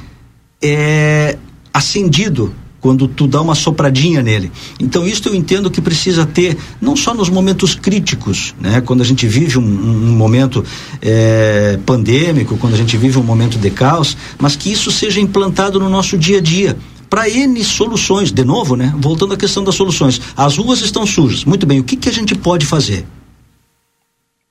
[0.62, 1.38] é
[1.74, 4.52] acendido quando tu dá uma sopradinha nele.
[4.78, 8.82] Então isso eu entendo que precisa ter não só nos momentos críticos, né?
[8.82, 10.66] Quando a gente vive um, um momento
[11.02, 15.80] é, pandêmico, quando a gente vive um momento de caos, mas que isso seja implantado
[15.80, 16.76] no nosso dia a dia
[17.10, 18.34] para N soluções.
[18.34, 18.94] De novo, né?
[19.00, 20.20] Voltando à questão das soluções.
[20.36, 21.46] As ruas estão sujas.
[21.46, 23.06] Muito bem, o que, que a gente pode fazer?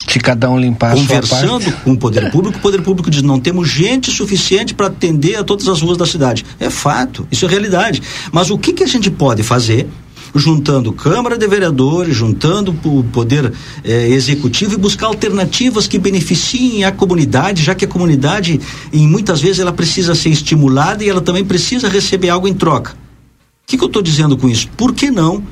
[0.07, 3.69] Que cada um limpar Conversando com o poder público, o poder público diz: não temos
[3.69, 6.45] gente suficiente para atender a todas as ruas da cidade.
[6.59, 8.03] É fato, isso é realidade.
[8.31, 9.89] Mas o que, que a gente pode fazer
[10.35, 13.53] juntando Câmara de Vereadores, juntando o Poder
[13.85, 18.61] eh, Executivo e buscar alternativas que beneficiem a comunidade, já que a comunidade,
[18.93, 22.93] em muitas vezes, ela precisa ser estimulada e ela também precisa receber algo em troca.
[22.93, 24.69] O que, que eu estou dizendo com isso?
[24.77, 25.43] Por que não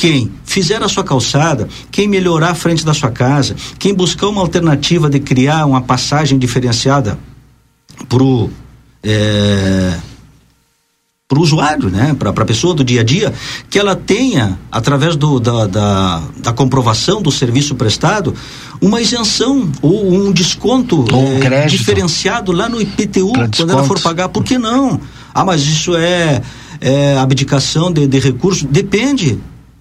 [0.00, 4.40] quem fizer a sua calçada, quem melhorar a frente da sua casa, quem buscar uma
[4.40, 7.18] alternativa de criar uma passagem diferenciada
[8.08, 8.48] pro
[9.04, 9.94] é,
[11.28, 12.16] para o usuário, né?
[12.18, 13.34] para a pessoa do dia a dia,
[13.68, 18.34] que ela tenha, através do, da, da, da, comprovação do serviço prestado,
[18.80, 24.30] uma isenção ou um desconto um é, diferenciado lá no IPTU, quando ela for pagar.
[24.30, 24.98] Por que não?
[25.34, 26.40] Ah, mas isso é,
[26.80, 28.64] é abdicação de, de recursos?
[28.64, 29.38] Depende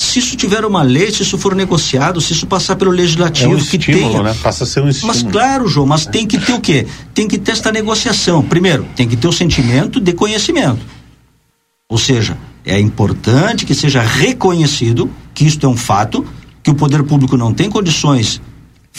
[0.10, 3.56] se isso tiver uma lei, se isso for negociado, se isso passar pelo legislativo, é
[3.56, 4.24] um que estímulo, tenha.
[4.24, 4.36] Né?
[4.42, 5.18] Passa a ser um estímulo.
[5.18, 6.88] Mas claro, João, mas tem que ter o quê?
[7.14, 8.42] Tem que ter esta negociação.
[8.44, 10.80] Primeiro, tem que ter o sentimento de conhecimento.
[11.88, 16.26] Ou seja, é importante que seja reconhecido que isto é um fato,
[16.62, 18.42] que o poder público não tem condições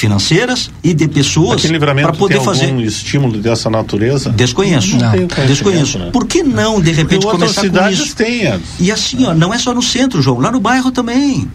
[0.01, 4.31] financeiras e de pessoas para poder tem fazer algum estímulo dessa natureza?
[4.31, 4.97] Desconheço.
[4.97, 5.47] Não, não.
[5.47, 5.99] Desconheço.
[5.99, 6.11] Né?
[6.11, 8.17] Por que não de repente Porque começar com isso?
[8.17, 8.61] Têm.
[8.79, 11.49] E assim, ó, não é só no centro, João, lá no bairro também.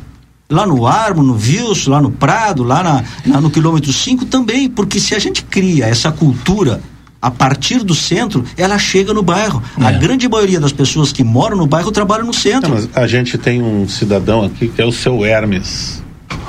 [0.47, 4.69] Lá no Armo, no Vilso, lá no Prado, lá na, na no quilômetro 5 também,
[4.69, 6.81] porque se a gente cria essa cultura
[7.19, 9.61] a partir do centro, ela chega no bairro.
[9.79, 9.85] É.
[9.85, 12.75] A grande maioria das pessoas que moram no bairro trabalham no centro.
[12.75, 16.04] Não, a gente tem um cidadão aqui que é o seu Hermes.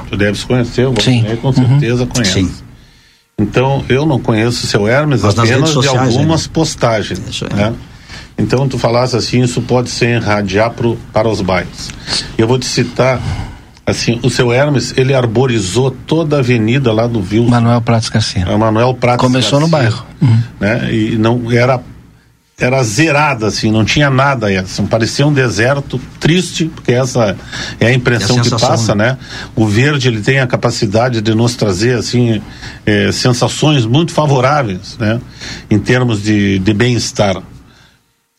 [0.08, 1.24] Tu deves conhecer, o Sim.
[1.40, 2.08] com certeza uhum.
[2.08, 2.32] conhece.
[2.32, 2.50] Sim.
[3.38, 6.50] Então, eu não conheço o seu Hermes Mas apenas sociais, de algumas né?
[6.52, 7.42] postagens.
[7.54, 7.74] Né?
[8.38, 11.90] Então, tu falasse assim, isso pode ser irradiar pro, para os bairros.
[12.38, 13.20] Eu vou te citar
[13.86, 17.44] assim, o seu Hermes, ele arborizou toda a avenida lá do Vil.
[17.44, 18.42] Manuel Pratos Garcia.
[18.42, 20.06] É, Manuel Pratos Começou Garcia, no bairro.
[20.20, 20.42] Uhum.
[20.58, 20.92] Né?
[20.92, 21.80] E não era
[22.58, 27.36] era zerada assim, não tinha nada assim, parecia um deserto triste, porque essa
[27.78, 29.10] é a impressão é a que passa, né?
[29.10, 29.18] né?
[29.54, 32.40] O verde ele tem a capacidade de nos trazer assim
[32.86, 35.20] é, sensações muito favoráveis, né?
[35.70, 37.42] Em termos de, de bem-estar.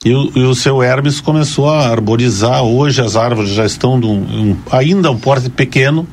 [0.03, 2.63] E o, e o, seu Hermes começou a arborizar.
[2.63, 6.07] Hoje as árvores já estão um, ainda um porte pequeno,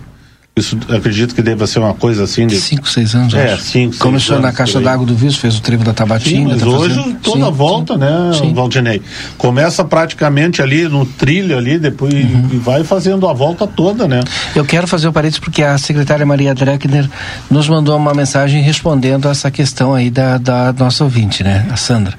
[0.56, 2.54] Isso acredito que deva ser uma coisa assim de.
[2.60, 3.62] Cinco, seis anos, É, acho.
[3.64, 4.84] cinco, seis Começou na anos, Caixa por aí.
[4.84, 6.48] d'Água do Visto, fez o trevo da Sim, Tabatinga.
[6.50, 7.98] mas tá hoje fazendo- toda Sim, volta, sim.
[7.98, 8.54] né, Sim.
[8.54, 9.02] Valdinei?
[9.36, 12.50] Começa praticamente ali no trilho ali, depois Uhum.
[12.52, 14.20] e vai fazendo a volta toda, né?
[14.54, 17.10] Eu quero fazer o parênteses porque a secretária Maria Dreckner
[17.50, 21.74] nos mandou uma mensagem respondendo a essa questão aí da, da nossa ouvinte, né, a
[21.74, 22.16] Sandra.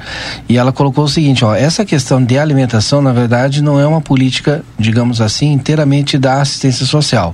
[0.49, 4.01] E ela colocou o seguinte, ó, essa questão de alimentação, na verdade, não é uma
[4.01, 7.33] política, digamos assim, inteiramente da assistência social.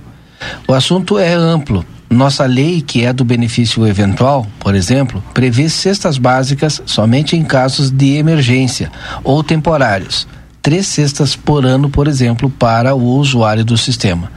[0.67, 1.85] O assunto é amplo.
[2.09, 7.89] Nossa lei, que é do benefício eventual, por exemplo, prevê cestas básicas somente em casos
[7.89, 8.91] de emergência
[9.23, 10.27] ou temporários.
[10.61, 14.29] Três cestas por ano, por exemplo, para o usuário do sistema.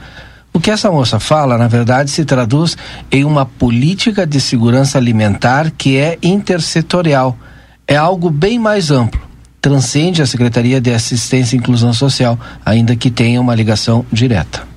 [0.53, 2.77] O que essa moça fala, na verdade, se traduz
[3.11, 7.37] em uma política de segurança alimentar que é intersetorial.
[7.85, 9.19] É algo bem mais amplo.
[9.59, 14.74] Transcende a Secretaria de Assistência e Inclusão Social, ainda que tenha uma ligação direta.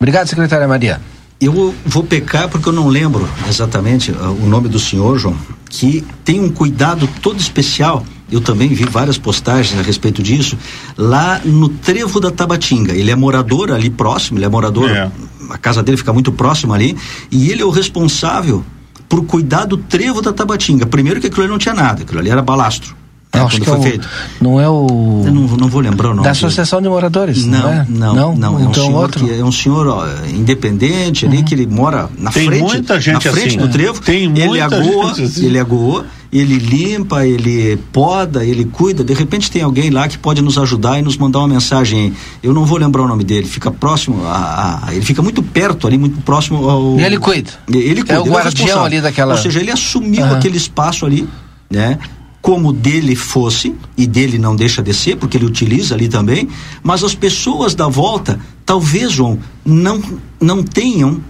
[0.00, 0.98] Obrigado, secretária Maria.
[1.38, 5.36] Eu vou pecar porque eu não lembro exatamente uh, o nome do senhor, João,
[5.68, 8.02] que tem um cuidado todo especial.
[8.32, 10.56] Eu também vi várias postagens a respeito disso,
[10.96, 12.94] lá no Trevo da Tabatinga.
[12.94, 15.10] Ele é morador ali próximo, ele é morador, É.
[15.50, 16.96] a casa dele fica muito próxima ali,
[17.30, 18.64] e ele é o responsável
[19.06, 20.86] por cuidar do Trevo da Tabatinga.
[20.86, 22.96] Primeiro que aquilo ali não tinha nada, aquilo ali era balastro.
[23.32, 24.08] Né, Acho quando que é foi o, feito.
[24.40, 26.24] não é o Eu não, não vou lembrar o nome.
[26.24, 26.44] da dele.
[26.46, 27.86] Associação de Moradores, não, Não, é?
[27.88, 29.24] não, não, É um então senhor outro.
[29.24, 33.14] que é um senhor ó, independente ali que ele mora na Tem frente, muita gente
[33.14, 33.72] na frente assim, do né?
[33.72, 34.00] trevo.
[34.00, 35.46] Tem ele muita agoa, gente assim.
[35.46, 39.02] ele agoa, ele limpa, ele poda, ele cuida.
[39.04, 42.12] De repente tem alguém lá que pode nos ajudar e nos mandar uma mensagem.
[42.42, 43.46] Eu não vou lembrar o nome dele.
[43.46, 46.98] Fica próximo a, a- ele fica muito perto ali, muito próximo ao.
[46.98, 47.50] E ele cuida.
[47.68, 48.14] Ele cuida.
[48.14, 48.84] É o ele guardião responsável.
[48.84, 50.36] ali daquela- Ou seja, ele assumiu Aham.
[50.36, 51.28] aquele espaço ali,
[51.70, 51.98] né?
[52.40, 56.48] Como dele fosse, e dele não deixa de ser, porque ele utiliza ali também,
[56.82, 60.02] mas as pessoas da volta, talvez, João, não,
[60.40, 61.20] não tenham,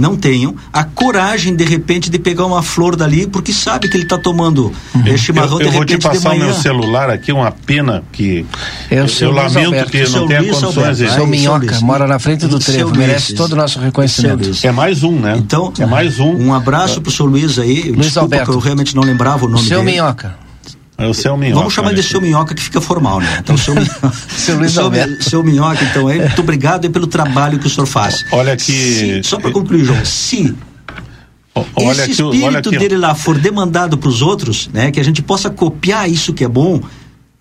[0.00, 4.04] não tenham a coragem, de repente, de pegar uma flor dali, porque sabe que ele
[4.04, 4.72] está tomando
[5.06, 6.46] eh, chimarrão eu, eu de vou te repente de passar o manhã.
[6.46, 8.44] meu celular aqui, uma pena que
[8.90, 9.90] É o eu, seu Luiz lamento Alberto.
[9.92, 11.14] que O seu não tenha Luiz condições Alberto.
[11.14, 11.82] Seu Minhoca, Luiz.
[11.82, 14.54] mora na frente do Seu trevo, merece todo o nosso reconhecimento.
[14.54, 14.70] Seu.
[14.70, 15.34] É mais um, né?
[15.36, 16.34] Então, é mais um.
[16.34, 17.82] Um abraço pro seu Luiz aí.
[17.90, 18.50] Luiz Desculpa Alberto.
[18.52, 19.92] que eu realmente não lembrava o nome Seu dele.
[19.92, 20.34] Minhoca.
[21.00, 21.58] É o seu minhoca.
[21.58, 21.94] Vamos chamar né?
[21.96, 23.38] de seu minhoca que fica formal, né?
[23.40, 25.24] Então, seu, minhoca, Seu Luiz seu, Alberto.
[25.24, 28.24] seu minhoca, então, aí, muito obrigado aí pelo trabalho que o senhor faz.
[28.30, 30.54] Olha que- Se- só para concluir, João, se
[31.74, 32.76] Olha esse espírito olha aqui.
[32.76, 32.78] ó.
[32.78, 34.90] dele lá for demandado para os outros, né?
[34.90, 36.80] Que a gente possa copiar isso que é bom.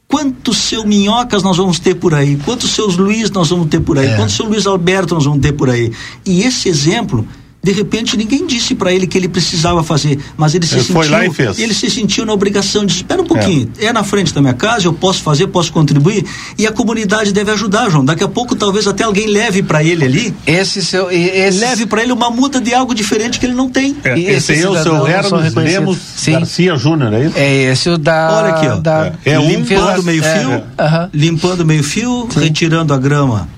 [0.07, 2.35] Quantos seu minhocas nós vamos ter por aí?
[2.43, 4.07] Quantos seus Luiz nós vamos ter por aí?
[4.07, 4.15] É.
[4.15, 5.91] Quantos seu Luiz Alberto nós vamos ter por aí?
[6.25, 7.27] E esse exemplo,
[7.61, 10.95] de repente, ninguém disse para ele que ele precisava fazer, mas ele se Ele sentiu.
[10.95, 11.59] foi lá e fez.
[11.59, 13.69] Ele se sentiu na obrigação de espera um pouquinho.
[13.79, 13.91] É.
[13.91, 16.25] na frente da minha casa, eu posso fazer, posso contribuir
[16.57, 18.05] e a comunidade deve ajudar, João.
[18.05, 21.11] Daqui a pouco talvez até alguém leve para ele ali, Esse seu.
[21.11, 23.95] Esse, leve para ele uma muda de algo diferente que ele não tem.
[24.03, 25.53] É, E esse aí é o seu Hermes.
[25.55, 26.31] Lemos Sim.
[26.33, 27.33] Garcia Júnior, é isso?
[27.37, 28.39] É esse o da.
[28.41, 28.75] Olha aqui, ó.
[28.77, 31.09] Da, É fez limpando a- meio é, fio, aham.
[31.13, 33.49] limpando meio fio, retirando a grama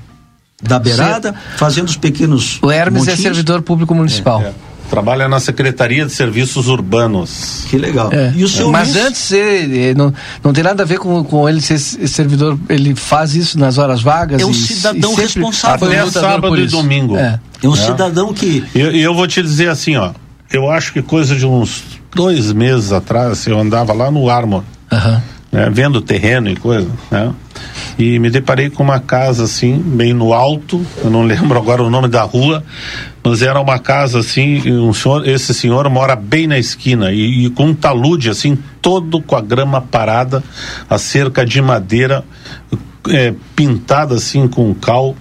[0.62, 2.60] da beirada, fazendo os pequenos.
[2.62, 3.22] O Hermes é montinhos.
[3.22, 4.42] servidor público municipal.
[4.42, 4.52] É.
[4.90, 7.64] Trabalha na Secretaria de Serviços Urbanos.
[7.70, 8.12] Que legal.
[8.12, 8.34] É.
[8.36, 9.06] E o Mas Luiz?
[9.06, 13.34] antes, ele, não, não tem nada a ver com, com ele ser servidor, ele faz
[13.34, 14.42] isso nas horas vagas.
[14.42, 15.88] É um e- cidadão e sempre responsável.
[15.88, 17.16] Até sábado e domingo.
[17.16, 17.40] É.
[17.64, 17.78] É um É.
[17.78, 18.66] cidadão que.
[18.76, 20.12] E eu, eu vou te dizer assim, ó.
[20.52, 21.82] Eu acho que coisa de uns
[22.14, 25.24] dois meses atrás eu andava lá no Armor, Aham.
[25.50, 27.32] né, vendo terreno e coisa, né?
[27.98, 31.90] E me deparei com uma casa assim, bem no alto, eu não lembro agora o
[31.90, 32.64] nome da rua,
[33.24, 37.50] mas era uma casa assim, um senhor, esse senhor mora bem na esquina e, e
[37.50, 40.44] com um talude assim, todo com a grama parada,
[40.90, 42.24] a cerca de madeira
[43.10, 45.16] é, pintada assim com cal,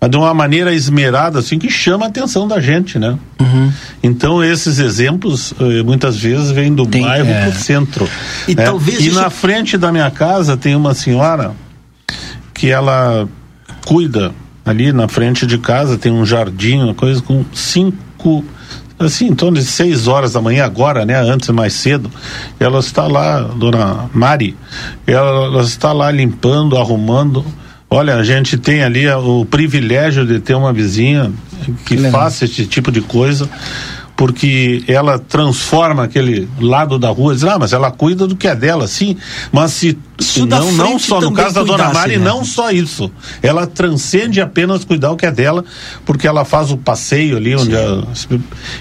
[0.00, 3.16] mas de uma maneira esmerada assim que chama a atenção da gente, né?
[3.40, 3.72] Uhum.
[4.02, 7.48] Então esses exemplos eh, muitas vezes vêm do Tem, bairro é.
[7.50, 8.08] pro centro.
[8.46, 8.64] E né?
[8.64, 11.52] talvez e isso- na frente da minha casa tem uma senhora
[12.54, 13.28] que ela
[13.84, 14.32] cuida
[14.64, 18.44] ali na frente de casa tem um jardim, uma coisa com cinco
[18.98, 21.16] assim, em torno de seis horas da manhã agora, né?
[21.16, 22.10] Antes mais cedo,
[22.58, 24.56] ela está lá, dona Mari,
[25.06, 27.44] ela, ela está lá limpando, arrumando.
[27.90, 31.32] Olha, a gente tem ali o privilégio de ter uma vizinha
[31.84, 32.12] que legal.
[32.12, 33.48] faça esse tipo de coisa,
[34.16, 38.54] porque ela transforma aquele lado da rua, diz, ah, mas ela cuida do que é
[38.54, 39.16] dela, sim,
[39.52, 42.24] mas se Isso não, não só no caso da Dona Mari, né?
[42.24, 43.10] não só isso.
[43.42, 45.64] Ela transcende apenas cuidar o que é dela,
[46.04, 48.06] porque ela faz o passeio ali onde ela,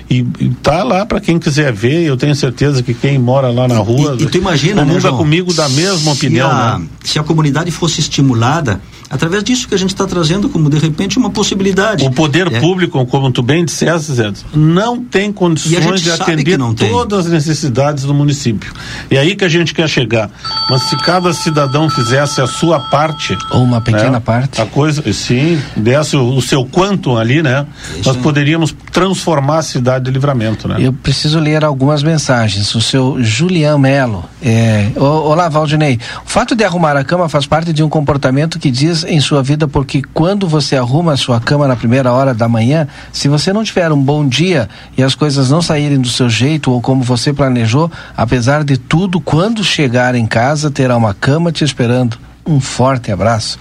[0.09, 2.03] e, e tá lá para quem quiser ver.
[2.03, 5.53] Eu tenho certeza que quem mora lá na rua e, e tu imagina, né, comigo
[5.53, 6.51] da mesma opinião.
[6.51, 6.86] A, né?
[7.03, 8.79] Se a comunidade fosse estimulada
[9.09, 12.03] através disso que a gente está trazendo como de repente uma possibilidade.
[12.03, 12.59] O poder é.
[12.59, 14.11] público, como tu bem disseste,
[14.53, 16.57] não tem condições de atender
[16.89, 18.73] todas as necessidades do município.
[19.11, 20.31] E aí que a gente quer chegar.
[20.69, 25.01] Mas se cada cidadão fizesse a sua parte, ou uma pequena né, parte, a coisa,
[25.13, 27.65] sim, desse o, o seu quanto ali, né?
[27.91, 28.09] Isso.
[28.09, 30.78] Nós poderíamos transformar a cidade de Livramento, né?
[30.80, 32.74] Eu preciso ler algumas mensagens.
[32.74, 35.99] O seu Julião Melo, é, olá Valdinei.
[36.26, 39.43] O fato de arrumar a cama faz parte de um comportamento que diz em sua
[39.43, 43.53] vida, porque quando você arruma a sua cama na primeira hora da manhã, se você
[43.53, 44.67] não tiver um bom dia
[44.97, 49.21] e as coisas não saírem do seu jeito ou como você planejou, apesar de tudo,
[49.21, 53.58] quando chegar em casa, terá uma cama te esperando um forte abraço.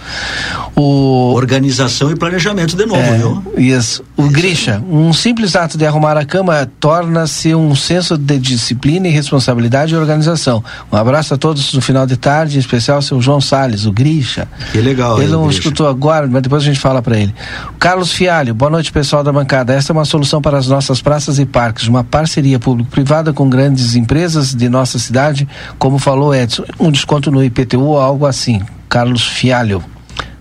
[0.74, 1.32] O...
[1.34, 3.42] Organização e planejamento de novo, é, viu?
[3.56, 4.02] Isso.
[4.16, 9.10] O Grisha, um simples ato de arrumar a cama torna-se um senso de disciplina e
[9.10, 10.62] responsabilidade e organização.
[10.90, 13.92] Um abraço a todos no final de tarde, em especial ao seu João Salles, o
[13.92, 14.48] Grisha.
[14.72, 15.20] Que legal.
[15.20, 17.34] Ele não escutou agora, mas depois a gente fala para ele.
[17.78, 19.72] Carlos Fialho, boa noite pessoal da bancada.
[19.72, 23.94] Esta é uma solução para as nossas praças e parques, uma parceria público-privada com grandes
[23.94, 28.60] empresas de nossa cidade, como falou Edson, um desconto no IPTU ou algo assim.
[28.92, 29.82] Carlos Fialho.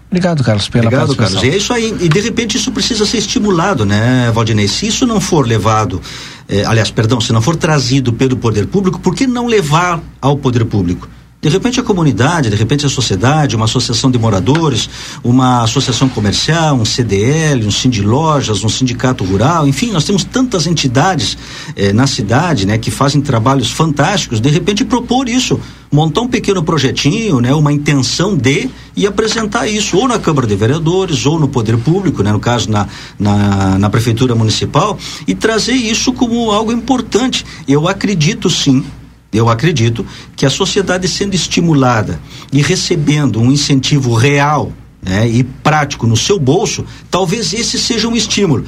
[0.09, 1.41] Obrigado, Carlos, pela Obrigado, Carlos.
[1.41, 1.95] E é isso aí.
[2.01, 4.67] E de repente isso precisa ser estimulado, né, Valdinei?
[4.67, 6.01] Se isso não for levado,
[6.49, 10.35] eh, aliás, perdão, se não for trazido pelo poder público, por que não levar ao
[10.35, 11.07] poder público?
[11.41, 14.87] De repente a comunidade, de repente a sociedade, uma associação de moradores,
[15.23, 20.67] uma associação comercial, um CDL, um de lojas, um sindicato rural, enfim, nós temos tantas
[20.67, 21.35] entidades
[21.75, 24.39] eh, na cidade, né, que fazem trabalhos fantásticos.
[24.39, 25.59] De repente propor isso,
[25.91, 30.55] montar um pequeno projetinho, né, uma intenção de e apresentar isso ou na Câmara de
[30.55, 32.87] Vereadores ou no Poder Público, né, no caso na,
[33.17, 37.43] na, na prefeitura municipal e trazer isso como algo importante.
[37.67, 38.85] Eu acredito sim
[39.31, 40.05] eu acredito
[40.35, 42.19] que a sociedade sendo estimulada
[42.51, 44.71] e recebendo um incentivo real
[45.01, 48.65] né, e prático no seu bolso, talvez esse seja um estímulo.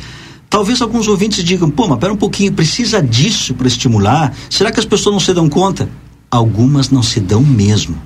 [0.49, 4.35] Talvez alguns ouvintes digam, pô, mas pera um pouquinho, precisa disso para estimular?
[4.49, 5.89] Será que as pessoas não se dão conta?
[6.29, 7.99] Algumas não se dão mesmo.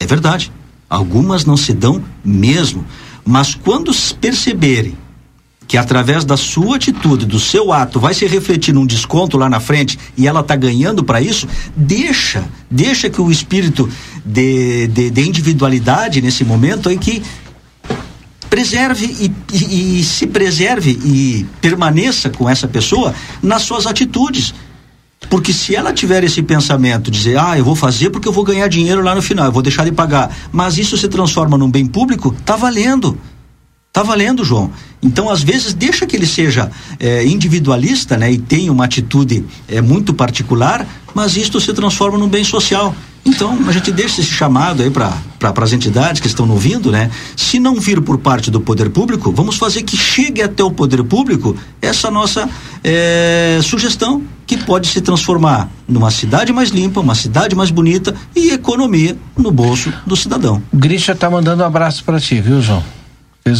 [0.00, 0.50] É verdade.
[0.88, 2.84] Algumas não se dão mesmo.
[3.24, 4.96] Mas quando perceberem
[5.72, 9.58] que através da sua atitude, do seu ato, vai se refletir num desconto lá na
[9.58, 13.88] frente e ela está ganhando para isso, deixa, deixa que o espírito
[14.22, 17.22] de, de, de individualidade nesse momento em que
[18.50, 24.52] preserve e, e, e, se preserve e permaneça com essa pessoa nas suas atitudes.
[25.30, 28.68] Porque se ela tiver esse pensamento, dizer, ah, eu vou fazer porque eu vou ganhar
[28.68, 31.86] dinheiro lá no final, eu vou deixar de pagar, mas isso se transforma num bem
[31.86, 33.18] público, tá valendo.
[33.92, 34.70] Tá valendo, João.
[35.02, 39.82] Então, às vezes, deixa que ele seja é, individualista, né, e tenha uma atitude é,
[39.82, 42.94] muito particular, mas isto se transforma num bem social.
[43.22, 47.10] Então, a gente deixa esse chamado aí para pra, as entidades que estão ouvindo, né?
[47.36, 51.04] Se não vir por parte do poder público, vamos fazer que chegue até o poder
[51.04, 52.48] público essa nossa
[52.82, 58.50] é, sugestão, que pode se transformar numa cidade mais limpa, uma cidade mais bonita e
[58.50, 60.62] economia no bolso do cidadão.
[60.72, 62.82] Grisha tá mandando um abraço para ti, viu, João?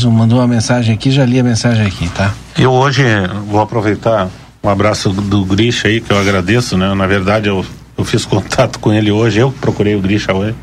[0.05, 2.33] Um, mandou uma mensagem aqui, já li a mensagem aqui, tá?
[2.57, 3.03] Eu hoje
[3.47, 4.29] vou aproveitar
[4.63, 6.95] um abraço do Grisha aí, que eu agradeço, né?
[6.95, 7.65] Na verdade, eu,
[7.97, 10.55] eu fiz contato com ele hoje, eu procurei o Grisha hoje,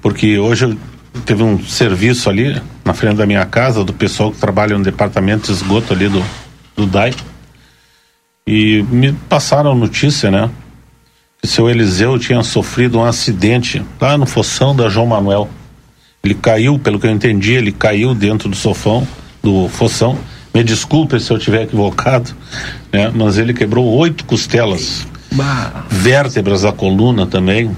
[0.00, 0.76] porque hoje
[1.24, 5.46] teve um serviço ali na frente da minha casa, do pessoal que trabalha no departamento
[5.46, 6.24] de esgoto ali do,
[6.74, 7.14] do DAI,
[8.46, 10.50] e me passaram notícia, né?
[11.40, 15.48] Que seu Eliseu tinha sofrido um acidente lá no Fossão da João Manuel.
[16.24, 19.06] Ele caiu, pelo que eu entendi, ele caiu dentro do sofão,
[19.42, 20.16] do fossão.
[20.54, 22.30] Me desculpe se eu estiver equivocado,
[22.92, 23.10] né?
[23.12, 25.84] Mas ele quebrou oito costelas, bah.
[25.90, 27.74] vértebras da coluna também.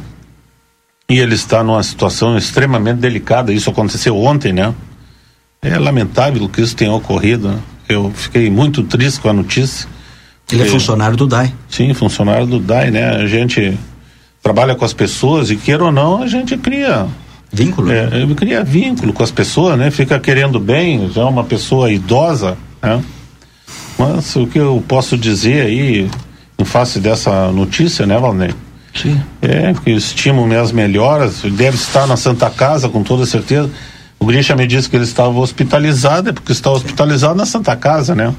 [1.09, 3.53] E ele está numa situação extremamente delicada.
[3.53, 4.75] Isso aconteceu ontem, né?
[5.63, 7.49] É lamentável que isso tenha ocorrido.
[7.49, 7.59] Né?
[7.89, 9.89] Eu fiquei muito triste com a notícia.
[10.53, 11.55] Ele é funcionário do DAI.
[11.71, 13.17] Sim, funcionário do DAI, né?
[13.17, 13.79] A gente
[14.43, 17.07] trabalha com as pessoas e queira ou não, a gente cria
[17.55, 17.93] Vínculo?
[17.93, 19.91] É, eu cria vínculo com as pessoas, né?
[19.91, 23.03] Fica querendo bem, já é uma pessoa idosa, né?
[23.97, 26.11] Mas o que eu posso dizer aí,
[26.59, 28.51] em face dessa notícia, né, Valnei?
[28.95, 29.21] Sim.
[29.41, 33.71] É, que estimo minhas melhoras, deve estar na Santa Casa, com toda certeza.
[34.19, 38.15] O Grisha me disse que ele estava hospitalizado, é porque está hospitalizado na Santa Casa,
[38.15, 38.35] né?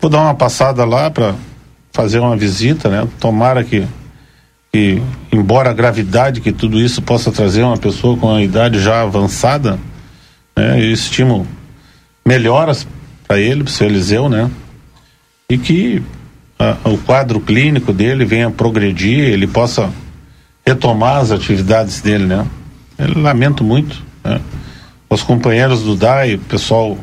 [0.00, 1.34] Vou dar uma passada lá para
[1.92, 3.06] fazer uma visita, né?
[3.18, 3.84] Tomara que,
[4.72, 5.02] que
[5.32, 9.78] embora a gravidade que tudo isso possa trazer uma pessoa com a idade já avançada,
[10.56, 11.46] né, eu estimo
[12.24, 12.86] melhoras
[13.26, 14.50] para ele, para o seu Eliseu, né?
[15.48, 16.02] E que
[16.58, 19.90] a, o quadro clínico dele venha progredir, ele possa
[20.66, 22.46] retomar as atividades dele, né?
[22.98, 24.40] Eu lamento muito, né?
[25.08, 26.96] Os companheiros do DAI, o pessoal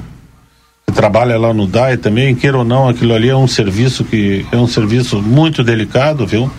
[0.94, 4.58] trabalha lá no DAI também, queira ou não, aquilo ali é um serviço que é
[4.58, 6.50] um serviço muito delicado, viu?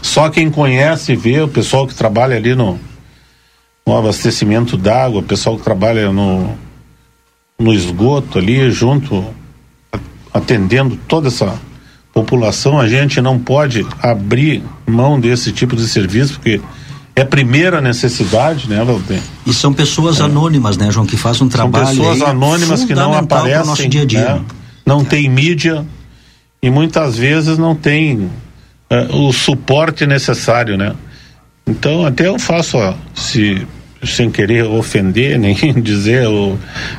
[0.00, 2.78] Só quem conhece vê, o pessoal que trabalha ali no,
[3.86, 6.56] no abastecimento d'água, o pessoal que trabalha no,
[7.58, 9.24] no esgoto ali, junto,
[10.32, 11.58] atendendo toda essa
[12.12, 16.60] população, a gente não pode abrir mão desse tipo de serviço, porque
[17.14, 19.20] é primeira necessidade, né, Valdir?
[19.46, 20.24] E são pessoas é.
[20.24, 21.86] anônimas, né, João, que fazem um trabalho.
[21.86, 23.66] São pessoas anônimas que não aparecem.
[23.66, 24.34] Nosso dia a dia.
[24.34, 24.40] Né?
[24.86, 25.04] Não é.
[25.04, 25.84] tem mídia
[26.62, 28.30] e muitas vezes não tem
[28.88, 30.94] é, o suporte necessário, né?
[31.66, 33.66] Então, até eu faço, ó, se
[34.04, 36.58] sem querer ofender, nem dizer o,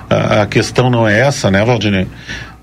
[0.09, 2.07] a, a, questão não é essa, né, Valdinei?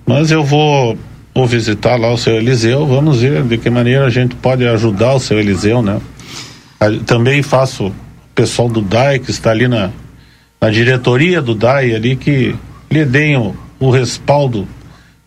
[0.07, 0.99] Mas eu vou,
[1.35, 5.15] vou visitar lá o seu Eliseu, vamos ver de que maneira a gente pode ajudar
[5.15, 6.01] o seu Eliseu, né?
[7.07, 7.95] Também faço o
[8.35, 9.91] pessoal do DAI que está ali na,
[10.61, 12.57] na diretoria do DAI ali que
[12.91, 14.67] lhe deem o, o respaldo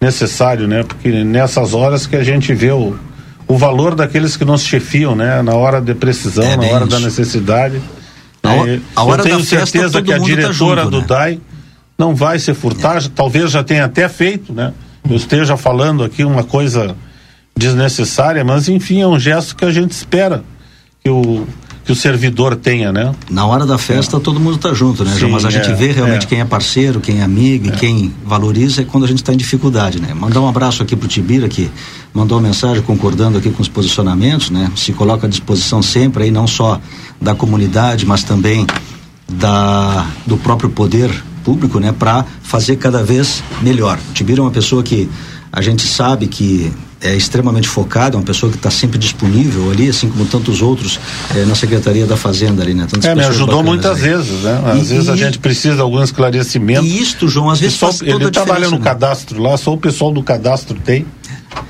[0.02, 0.84] necessário, né?
[0.84, 2.98] Porque nessas horas que a gente vê o,
[3.48, 5.42] o valor daqueles que nos chefiam, né?
[5.42, 6.88] Na hora de precisão, é na hora isso.
[6.88, 7.82] da necessidade.
[8.42, 11.08] A, é, a hora eu tenho certeza que a tá diretora tá junto, do né?
[11.08, 11.42] DAI
[11.98, 13.10] não vai se furtar, é.
[13.14, 14.74] talvez já tenha até feito, né?
[15.08, 16.96] Eu esteja falando aqui uma coisa
[17.56, 20.44] desnecessária, mas enfim, é um gesto que a gente espera
[21.04, 21.46] que o
[21.84, 23.14] que o servidor tenha, né?
[23.30, 24.20] Na hora da festa é.
[24.22, 25.32] todo mundo está junto, né, Sim, João?
[25.34, 26.30] Mas a gente é, vê realmente é.
[26.30, 27.72] quem é parceiro, quem é amigo e é.
[27.74, 30.14] quem valoriza é quando a gente está em dificuldade, né?
[30.14, 31.70] Mandar um abraço aqui pro Tibira que
[32.14, 34.72] mandou uma mensagem concordando aqui com os posicionamentos, né?
[34.78, 36.80] Se coloca à disposição sempre aí não só
[37.20, 38.66] da comunidade, mas também
[39.30, 41.12] da do próprio poder
[41.44, 44.00] público, né, para fazer cada vez melhor.
[44.10, 45.10] O Tibira é uma pessoa que
[45.52, 46.72] a gente sabe que
[47.04, 51.00] é extremamente focado, é uma pessoa que está sempre disponível ali, assim como tantos outros
[51.36, 52.88] é, na Secretaria da Fazenda ali, né?
[52.90, 54.10] Tantas é, me ajudou muitas aí.
[54.10, 54.62] vezes, né?
[54.66, 56.86] Às e, vezes a gente precisa de algum esclarecimento.
[56.86, 58.84] E isto, João, às vezes faz Ele trabalha no né?
[58.84, 61.06] cadastro lá, só o pessoal do cadastro tem.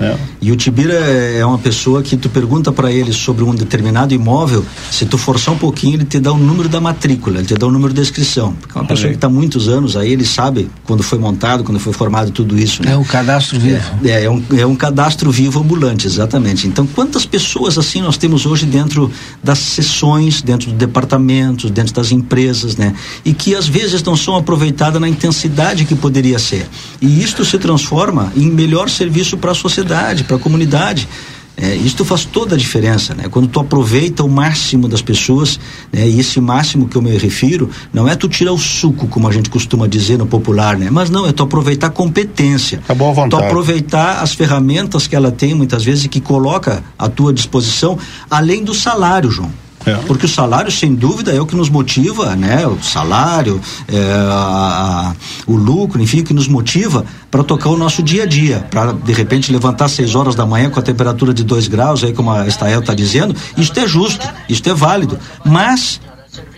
[0.00, 0.16] É.
[0.40, 4.64] E o Tibira é uma pessoa que tu pergunta para ele sobre um determinado imóvel,
[4.90, 7.66] se tu forçar um pouquinho, ele te dá o número da matrícula, ele te dá
[7.66, 8.52] o número da inscrição.
[8.52, 11.78] Porque é uma pessoa que está muitos anos aí, ele sabe quando foi montado, quando
[11.78, 12.82] foi formado tudo isso.
[12.82, 12.92] Né?
[12.92, 13.82] É um cadastro vivo.
[14.04, 16.66] É, é, é, um, é um cadastro vivo ambulante, exatamente.
[16.66, 19.10] Então, quantas pessoas assim nós temos hoje dentro
[19.42, 22.94] das sessões, dentro dos departamentos, dentro das empresas, né?
[23.24, 26.66] E que às vezes não são aproveitadas na intensidade que poderia ser.
[27.00, 31.08] E isto se transforma em melhor serviço para a sociedade sociedade, para a comunidade.
[31.56, 33.26] É, isso faz toda a diferença, né?
[33.30, 35.58] Quando tu aproveita o máximo das pessoas,
[35.92, 36.08] né?
[36.08, 39.32] E esse máximo que eu me refiro, não é tu tirar o suco, como a
[39.32, 40.90] gente costuma dizer no popular, né?
[40.90, 42.82] Mas não, é tu aproveitar a competência.
[42.84, 43.40] Tá boa vontade.
[43.42, 47.96] Tu aproveitar as ferramentas que ela tem, muitas vezes, e que coloca à tua disposição,
[48.28, 49.63] além do salário, João.
[49.86, 49.94] É.
[50.06, 52.66] Porque o salário, sem dúvida, é o que nos motiva, né?
[52.66, 53.98] O salário, é,
[54.30, 55.14] a, a,
[55.46, 58.66] o lucro, enfim, o que nos motiva para tocar o nosso dia a dia.
[58.70, 62.02] Para, de repente, levantar às 6 horas da manhã com a temperatura de 2 graus,
[62.02, 65.18] aí como a Estael está dizendo, isto é justo, isto é válido.
[65.44, 66.00] Mas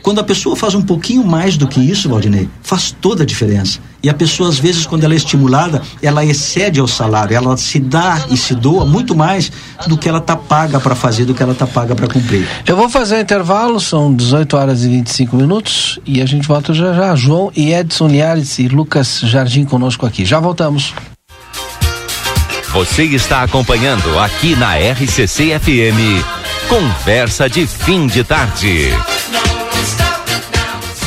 [0.06, 3.80] quando a pessoa faz um pouquinho mais do que isso, Valdinei, faz toda a diferença.
[4.00, 7.80] E a pessoa, às vezes, quando ela é estimulada, ela excede ao salário, ela se
[7.80, 9.50] dá e se doa muito mais
[9.88, 12.46] do que ela está paga para fazer, do que ela está paga para cumprir.
[12.64, 16.72] Eu vou fazer um intervalo, são 18 horas e 25 minutos, e a gente volta
[16.72, 17.16] já já.
[17.16, 20.24] João e Edson Liares e Lucas Jardim conosco aqui.
[20.24, 20.94] Já voltamos.
[22.72, 26.22] Você está acompanhando aqui na RCC FM.
[26.68, 28.92] Conversa de fim de tarde.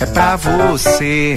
[0.00, 1.36] é pra você.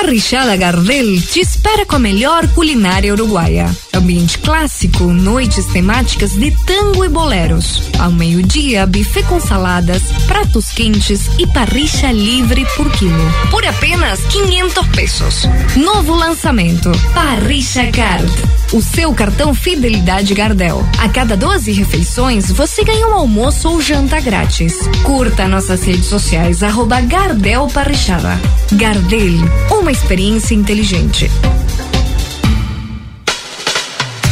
[0.00, 3.68] Parrichada Gardel te espera com a melhor culinária uruguaia.
[3.92, 7.82] Ambiente clássico, noites temáticas de tango e boleros.
[7.98, 13.32] Ao meio-dia, buffet com saladas, pratos quentes e parricha livre por quilo.
[13.50, 15.42] Por apenas 500 pesos.
[15.76, 18.32] Novo lançamento: Parricha Card.
[18.70, 20.86] O seu cartão Fidelidade Gardel.
[20.98, 24.76] A cada 12 refeições, você ganha um almoço ou janta grátis.
[25.02, 28.38] Curta nossas redes sociais, arroba Gardel Parrichada.
[28.72, 29.38] Gardel,
[29.70, 31.30] uma experiência inteligente.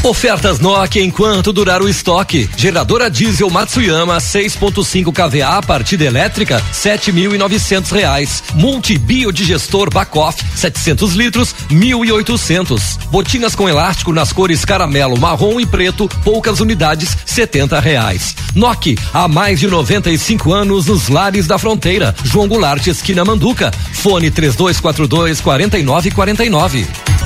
[0.07, 2.49] Ofertas Nokia enquanto durar o estoque.
[2.57, 8.41] Geradora diesel Matsuyama 6.5 kVA partida elétrica 7.900 reais.
[8.55, 12.81] Multibiodigestor Bacoff 700 litros 1.800.
[13.11, 18.37] Botinas com elástico nas cores caramelo, marrom e preto poucas unidades 70 reais.
[18.55, 22.15] Nokia há mais de 95 anos nos lares da fronteira.
[22.23, 23.73] João Goulart esquina Manduca.
[23.93, 27.26] Fone 3242 4949.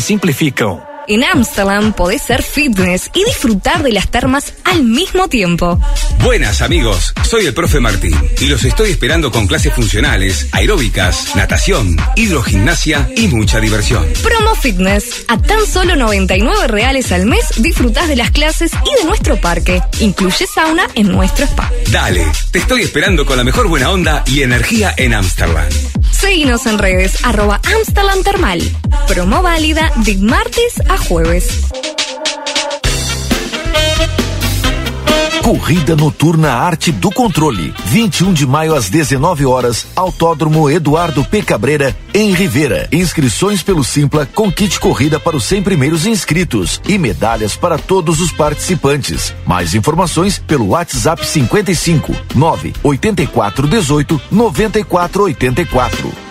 [0.01, 0.90] simplificam.
[1.07, 5.79] En Amsterdam podés ser fitness y disfrutar de las termas al mismo tiempo.
[6.23, 11.97] Buenas amigos, soy el profe Martín y los estoy esperando con clases funcionales, aeróbicas, natación,
[12.15, 14.05] hidrogimnasia y mucha diversión.
[14.21, 15.25] Promo Fitness.
[15.27, 19.81] A tan solo 99 reales al mes disfrutás de las clases y de nuestro parque.
[19.99, 21.71] Incluye sauna en nuestro spa.
[21.89, 25.67] Dale, te estoy esperando con la mejor buena onda y energía en Amsterdam.
[26.11, 28.61] Seguinos en redes arroba Amsterdam Termal.
[29.07, 31.71] Promo válida de martes a jueves.
[35.41, 37.73] Corrida Noturna Arte do Controle.
[37.85, 41.41] 21 de maio às 19 horas, Autódromo Eduardo P.
[41.41, 42.87] Cabreira, em Rivera.
[42.91, 48.21] Inscrições pelo Simpla com kit corrida para os 100 primeiros inscritos e medalhas para todos
[48.21, 49.33] os participantes.
[49.45, 56.30] Mais informações pelo WhatsApp 55 9 84 18 94 84.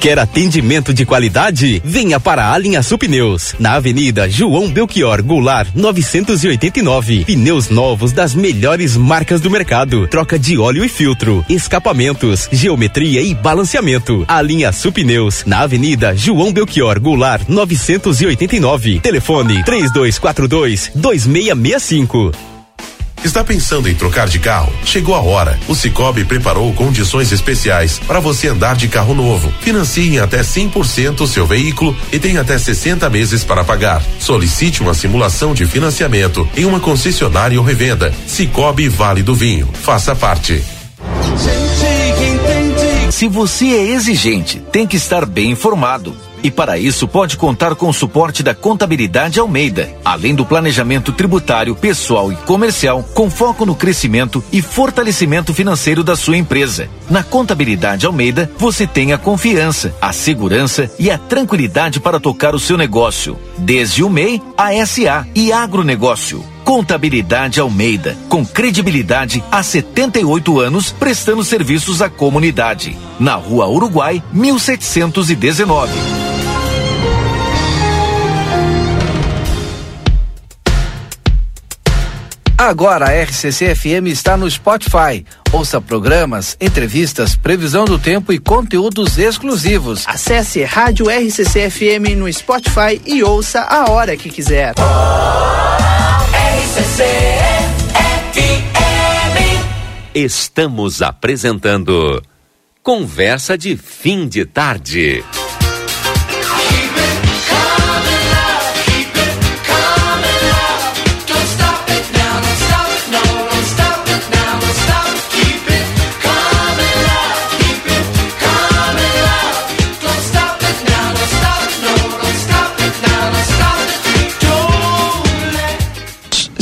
[0.00, 1.82] Quer atendimento de qualidade?
[1.84, 7.26] Venha para a Linha Pneus, na Avenida João Belchior Goulart, 989.
[7.26, 10.08] Pneus novos das melhores marcas do mercado.
[10.08, 14.24] Troca de óleo e filtro, escapamentos, geometria e balanceamento.
[14.26, 19.00] A Linha Pneus, na Avenida João Belchior Goulart, 989.
[19.00, 22.49] Telefone 3242 2665.
[23.22, 24.72] Está pensando em trocar de carro?
[24.84, 25.58] Chegou a hora.
[25.68, 29.52] O Cicobi preparou condições especiais para você andar de carro novo.
[29.60, 34.02] Financie em até 100% o seu veículo e tem até 60 meses para pagar.
[34.18, 38.12] Solicite uma simulação de financiamento em uma concessionária ou revenda.
[38.26, 39.68] Cicobi Vale do Vinho.
[39.82, 40.62] Faça parte.
[43.20, 46.16] Se você é exigente, tem que estar bem informado.
[46.42, 51.76] E para isso pode contar com o suporte da Contabilidade Almeida, além do planejamento tributário,
[51.76, 56.88] pessoal e comercial, com foco no crescimento e fortalecimento financeiro da sua empresa.
[57.10, 62.58] Na Contabilidade Almeida, você tem a confiança, a segurança e a tranquilidade para tocar o
[62.58, 66.42] seu negócio, desde o MEI, a SA e agronegócio.
[66.70, 72.96] Contabilidade Almeida, com credibilidade há 78 anos, prestando serviços à comunidade.
[73.18, 76.19] Na Rua Uruguai, 1719.
[82.60, 85.24] Agora a RCC FM está no Spotify.
[85.50, 90.04] Ouça programas, entrevistas, previsão do tempo e conteúdos exclusivos.
[90.06, 94.74] Acesse Rádio RCC FM no Spotify e ouça a hora que quiser.
[96.34, 97.02] RCC
[98.34, 99.64] FM.
[100.14, 102.22] Estamos apresentando
[102.82, 105.24] Conversa de Fim de Tarde.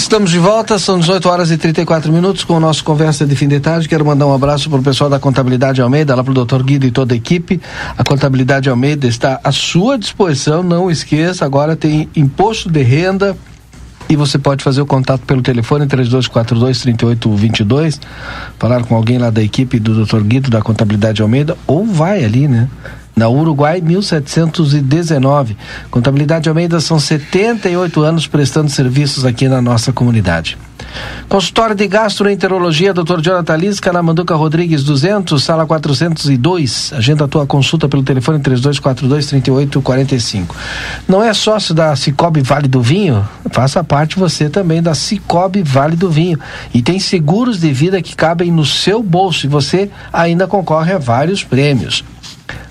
[0.08, 3.46] Estamos de volta, são 18 horas e 34 minutos com o nosso Conversa de Fim
[3.46, 3.86] de Tarde.
[3.86, 6.86] Quero mandar um abraço para o pessoal da Contabilidade Almeida, lá para o doutor Guido
[6.86, 7.60] e toda a equipe.
[7.94, 13.36] A Contabilidade Almeida está à sua disposição, não esqueça, agora tem imposto de renda
[14.08, 18.00] e você pode fazer o contato pelo telefone 3242-3822,
[18.58, 22.48] falar com alguém lá da equipe do doutor Guido da Contabilidade Almeida, ou vai ali,
[22.48, 22.66] né?
[23.18, 25.56] Na Uruguai 1719.
[25.90, 30.56] Contabilidade Almeida são 78 anos prestando serviços aqui na nossa comunidade.
[31.28, 33.20] Consultório de Gastroenterologia, Dr.
[33.20, 36.94] Jonathan Lisca, na Manduca Rodrigues 200, sala 402.
[36.94, 40.46] Agenda a tua consulta pelo telefone 3242-3845.
[41.06, 43.28] Não é sócio da Cicobi Vale do Vinho?
[43.50, 46.38] Faça parte você também da Cicobi Vale do Vinho.
[46.72, 50.98] E tem seguros de vida que cabem no seu bolso e você ainda concorre a
[50.98, 52.02] vários prêmios.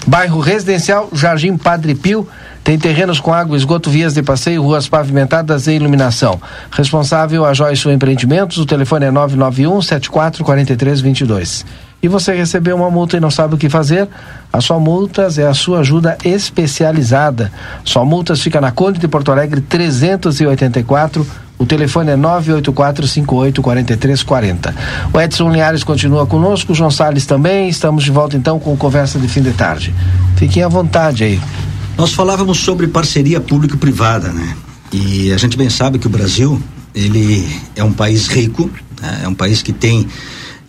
[0.06, 2.28] Bairro Residencial Jardim Padre Pio
[2.64, 6.40] tem terrenos com água, esgoto, vias de passeio, ruas pavimentadas e iluminação.
[6.70, 11.66] Responsável a Joyce Empreendimentos, o telefone é 991 744322.
[12.02, 14.08] E você recebeu uma multa e não sabe o que fazer?
[14.52, 17.52] A sua multas é a sua ajuda especializada.
[17.84, 21.26] Sua multas fica na Conde de Porto Alegre 384
[21.58, 24.76] o telefone é 984584340.
[25.12, 27.68] O Edson Linhares continua conosco, o João Salles também.
[27.68, 29.92] Estamos de volta então com conversa de fim de tarde.
[30.36, 31.42] Fiquem à vontade aí.
[31.98, 34.56] Nós falávamos sobre parceria público-privada, né?
[34.94, 36.62] E a gente bem sabe que o Brasil,
[36.94, 38.70] ele é um país rico,
[39.02, 39.22] né?
[39.24, 40.08] é um país que tem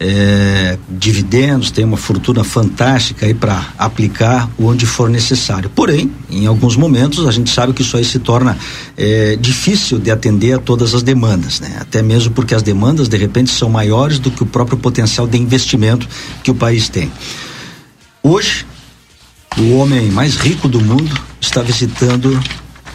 [0.01, 5.68] é, dividendos, tem uma fortuna fantástica aí para aplicar onde for necessário.
[5.70, 8.57] Porém, em alguns momentos a gente sabe que isso aí se torna
[8.96, 11.78] é, difícil de atender a todas as demandas, né?
[11.80, 15.36] Até mesmo porque as demandas de repente são maiores do que o próprio potencial de
[15.36, 16.09] investimento
[16.42, 17.11] que o país tem.
[18.22, 18.66] Hoje,
[19.57, 22.40] o homem mais rico do mundo está visitando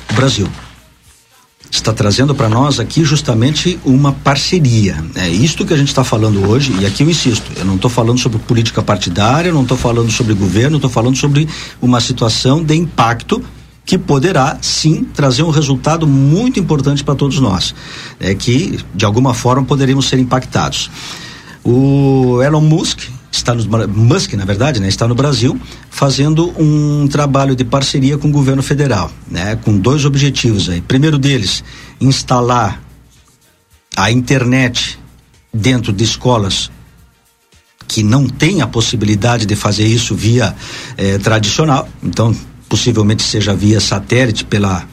[0.09, 0.47] o Brasil.
[1.75, 5.03] Está trazendo para nós aqui justamente uma parceria.
[5.15, 7.89] É isto que a gente está falando hoje, e aqui eu insisto, eu não estou
[7.89, 11.47] falando sobre política partidária, não estou falando sobre governo, estou falando sobre
[11.81, 13.43] uma situação de impacto
[13.85, 17.73] que poderá sim trazer um resultado muito importante para todos nós,
[18.19, 20.91] é que de alguma forma poderíamos ser impactados.
[21.63, 25.59] O Elon Musk está no Musk, na verdade, né, está no Brasil
[25.89, 30.81] fazendo um trabalho de parceria com o governo federal, né, com dois objetivos aí.
[30.81, 31.63] Primeiro deles,
[31.99, 32.81] instalar
[33.95, 34.99] a internet
[35.51, 36.71] dentro de escolas
[37.87, 40.55] que não têm a possibilidade de fazer isso via
[40.95, 42.35] eh, tradicional, então
[42.69, 44.87] possivelmente seja via satélite pela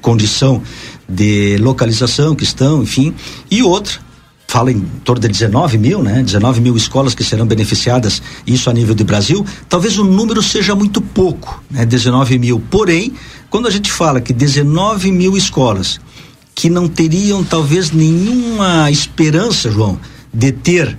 [0.00, 0.62] condição
[1.08, 3.14] de localização que estão, enfim,
[3.50, 4.00] e outra
[4.52, 6.22] fala em torno de 19 mil, né?
[6.22, 9.46] 19 mil escolas que serão beneficiadas, isso a nível de Brasil.
[9.66, 11.86] Talvez o número seja muito pouco, né?
[11.86, 12.62] 19 mil.
[12.70, 13.14] Porém,
[13.48, 15.98] quando a gente fala que 19 mil escolas
[16.54, 19.98] que não teriam talvez nenhuma esperança, João,
[20.34, 20.98] de ter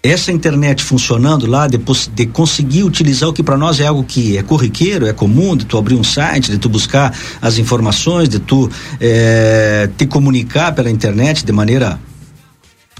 [0.00, 1.80] essa internet funcionando lá, de,
[2.14, 5.64] de conseguir utilizar o que para nós é algo que é corriqueiro, é comum, de
[5.64, 10.88] tu abrir um site, de tu buscar as informações, de tu é, te comunicar pela
[10.88, 11.98] internet de maneira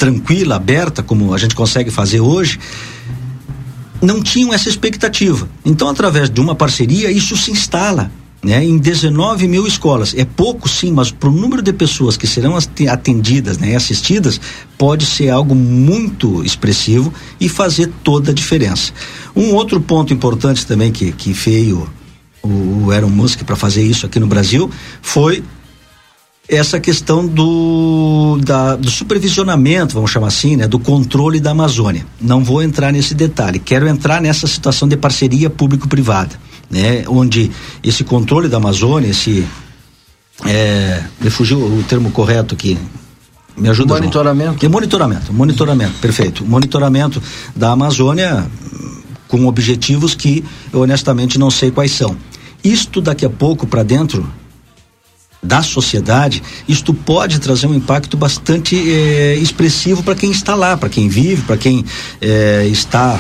[0.03, 2.59] tranquila, aberta, como a gente consegue fazer hoje,
[4.01, 5.49] não tinham essa expectativa.
[5.65, 8.11] Então, através de uma parceria, isso se instala.
[8.45, 10.17] Né, em 19 mil escolas.
[10.19, 12.59] É pouco, sim, mas para o número de pessoas que serão
[12.91, 14.41] atendidas, né, assistidas,
[14.77, 18.93] pode ser algo muito expressivo e fazer toda a diferença.
[19.37, 21.89] Um outro ponto importante também que, que veio
[22.43, 24.69] o, o Elon Musk para fazer isso aqui no Brasil
[25.01, 25.45] foi
[26.53, 32.07] essa questão do, da, do supervisionamento, vamos chamar assim, né, do controle da Amazônia.
[32.21, 36.39] Não vou entrar nesse detalhe, quero entrar nessa situação de parceria público-privada,
[36.71, 37.51] né, onde
[37.83, 39.47] esse controle da Amazônia, esse.
[40.45, 42.77] É, me fugiu o termo correto aqui.
[43.57, 44.65] Me ajuda Monitoramento.
[44.65, 46.45] É monitoramento, monitoramento, perfeito.
[46.45, 47.23] Monitoramento
[47.55, 48.47] da Amazônia
[49.29, 52.17] com objetivos que eu honestamente não sei quais são.
[52.63, 54.27] Isto daqui a pouco para dentro
[55.43, 60.89] da sociedade, isto pode trazer um impacto bastante eh, expressivo para quem está lá, para
[60.89, 61.85] quem vive, para quem
[62.21, 63.19] eh, está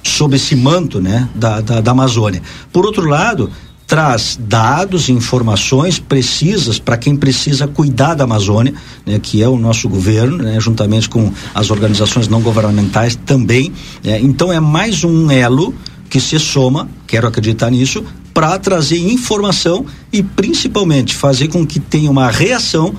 [0.00, 2.40] sob esse manto né, da, da, da Amazônia.
[2.72, 3.50] Por outro lado,
[3.86, 9.58] traz dados e informações precisas para quem precisa cuidar da Amazônia, né, que é o
[9.58, 13.72] nosso governo, né, juntamente com as organizações não governamentais também.
[14.04, 15.74] Né, então é mais um elo
[16.08, 22.10] que se soma, quero acreditar nisso, para trazer informação e principalmente fazer com que tenha
[22.10, 22.94] uma reação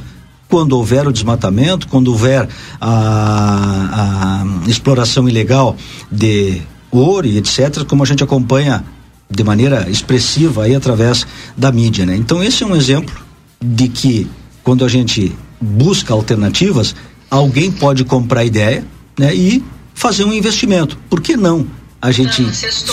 [0.50, 2.48] quando houver o desmatamento, quando houver
[2.80, 5.76] a, a exploração ilegal
[6.12, 8.84] de ouro e etc., como a gente acompanha
[9.30, 12.16] de maneira expressiva aí através da mídia, né?
[12.16, 13.14] Então esse é um exemplo
[13.62, 14.28] de que
[14.64, 16.96] quando a gente busca alternativas,
[17.30, 18.86] alguém pode comprar ideia,
[19.20, 19.36] né?
[19.36, 20.98] E fazer um investimento.
[21.10, 21.68] Por que não
[22.02, 22.44] a gente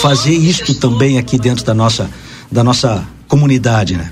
[0.01, 2.11] fazer isto também aqui dentro da nossa
[2.51, 4.11] da nossa comunidade, né?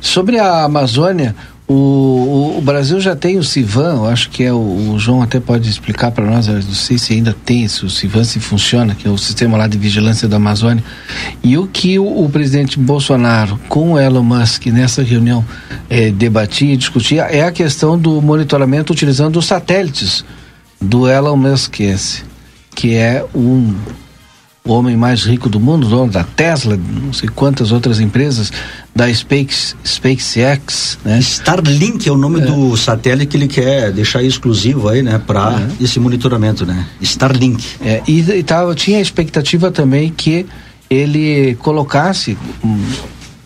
[0.00, 1.34] Sobre a Amazônia,
[1.66, 5.22] o, o, o, Brasil já tem o Civan, eu acho que é o, o João
[5.22, 8.38] até pode explicar para nós, eu não sei se ainda tem esse, o Civan, se
[8.38, 10.84] funciona, que é o sistema lá de vigilância da Amazônia.
[11.42, 15.44] E o que o, o presidente Bolsonaro com o Elon Musk nessa reunião
[15.88, 20.24] eh, debatia e discutia é a questão do monitoramento utilizando os satélites
[20.80, 22.24] do Elon Musk esse,
[22.74, 23.74] que é um
[24.66, 28.50] o homem mais rico do mundo, dono da Tesla, não sei quantas outras empresas,
[28.96, 31.18] da Space, SpaceX, né?
[31.18, 32.46] Starlink é o nome é.
[32.46, 35.84] do satélite que ele quer deixar exclusivo aí, né, para é.
[35.84, 36.86] esse monitoramento, né?
[37.02, 37.62] Starlink.
[37.82, 40.46] É, e, e tava, tinha a expectativa também que
[40.88, 42.38] ele colocasse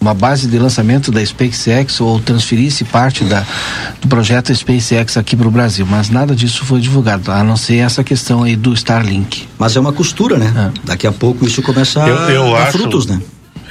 [0.00, 3.44] uma base de lançamento da SpaceX ou transferisse parte da,
[4.00, 7.78] do projeto SpaceX aqui para o Brasil, mas nada disso foi divulgado, a não ser
[7.78, 9.48] essa questão aí do Starlink.
[9.58, 10.72] Mas é uma costura, né?
[10.74, 10.80] É.
[10.84, 13.20] Daqui a pouco isso começa eu, eu a dar acho, frutos, né?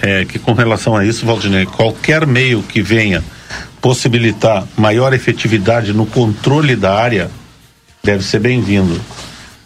[0.02, 3.24] É que com relação a isso, Valdinei, qualquer meio que venha
[3.82, 7.32] possibilitar maior efetividade no controle da área
[8.04, 9.00] deve ser bem-vindo.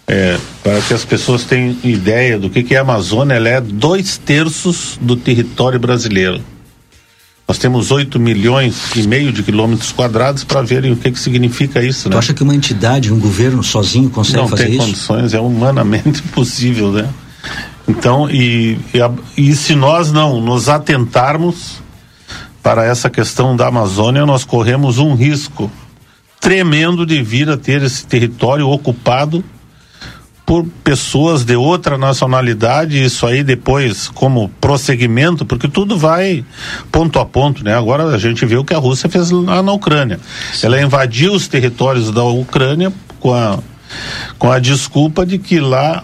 [0.08, 3.62] É, para que as pessoas tenham ideia do que, que é a Amazônia, ela é
[3.62, 6.42] dois terços do território brasileiro.
[7.48, 11.84] Nós temos 8 milhões e meio de quilômetros quadrados para verem o que, que significa
[11.84, 12.04] isso.
[12.04, 12.18] Tu né?
[12.18, 14.78] acha que uma entidade, um governo sozinho consegue Não fazer isso?
[14.78, 17.10] Não tem condições, é humanamente impossível, né?
[17.88, 21.82] Então, e, e, e se nós não nos atentarmos
[22.64, 25.70] para essa questão da Amazônia, nós corremos um risco
[26.40, 29.44] tremendo de vir a ter esse território ocupado
[30.52, 36.44] por pessoas de outra nacionalidade, isso aí depois como prosseguimento, porque tudo vai
[36.92, 37.74] ponto a ponto, né?
[37.74, 40.20] Agora a gente vê o que a Rússia fez lá na Ucrânia.
[40.52, 40.68] Sim.
[40.68, 42.92] Ela invadiu os territórios da Ucrânia
[43.22, 43.60] com a,
[44.38, 46.04] com a desculpa de que lá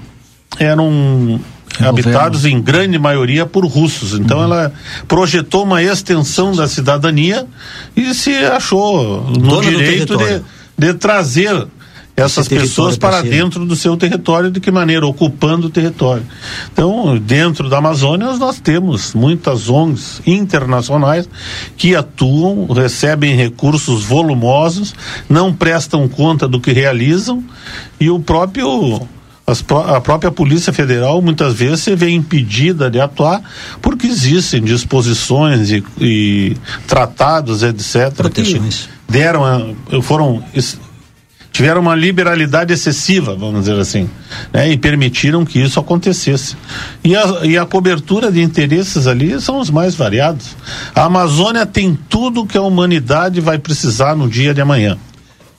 [0.57, 1.41] eram
[1.81, 4.13] habitados em grande maioria por russos.
[4.13, 4.45] Então uhum.
[4.45, 4.73] ela
[5.09, 7.45] projetou uma extensão da cidadania
[7.97, 10.41] e se achou no Dona direito de,
[10.77, 11.67] de trazer
[12.17, 15.05] essas pessoas para dentro do seu território, de que maneira?
[15.05, 16.25] Ocupando o território.
[16.73, 21.29] Então, dentro da Amazônia, nós temos muitas ONGs internacionais
[21.77, 24.95] que atuam, recebem recursos volumosos,
[25.29, 27.43] não prestam conta do que realizam
[27.99, 29.07] e o próprio
[29.87, 33.41] a própria Polícia Federal muitas vezes se vê impedida de atuar
[33.81, 38.13] porque existem disposições e, e tratados, etc.
[38.13, 38.89] Proteções.
[39.07, 40.43] deram, a, foram
[41.57, 44.07] tiveram uma liberalidade excessiva, vamos dizer assim,
[44.53, 46.55] né, e permitiram que isso acontecesse.
[47.03, 50.55] E a, e a cobertura de interesses ali são os mais variados.
[50.93, 54.99] A Amazônia tem tudo que a humanidade vai precisar no dia de amanhã.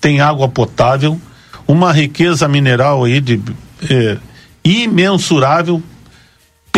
[0.01, 1.20] Tem água potável,
[1.66, 3.40] uma riqueza mineral aí de
[3.90, 4.18] é,
[4.62, 5.82] imensurável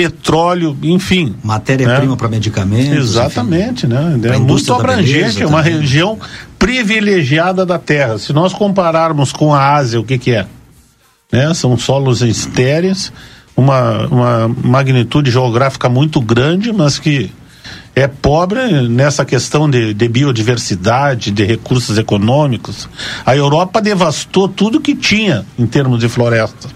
[0.00, 1.34] petróleo, enfim.
[1.44, 2.16] Matéria-prima né?
[2.16, 3.10] para medicamentos.
[3.10, 3.94] Exatamente, enfim.
[3.94, 4.34] né?
[4.34, 6.18] É muito abrangente, é uma região
[6.58, 8.18] privilegiada da Terra.
[8.18, 10.46] Se nós compararmos com a Ásia, o que que é?
[11.30, 11.52] Né?
[11.52, 13.12] São solos estéreis,
[13.54, 17.30] uma, uma magnitude geográfica muito grande, mas que
[17.94, 22.88] é pobre nessa questão de, de, biodiversidade, de recursos econômicos.
[23.26, 26.68] A Europa devastou tudo que tinha em termos de floresta.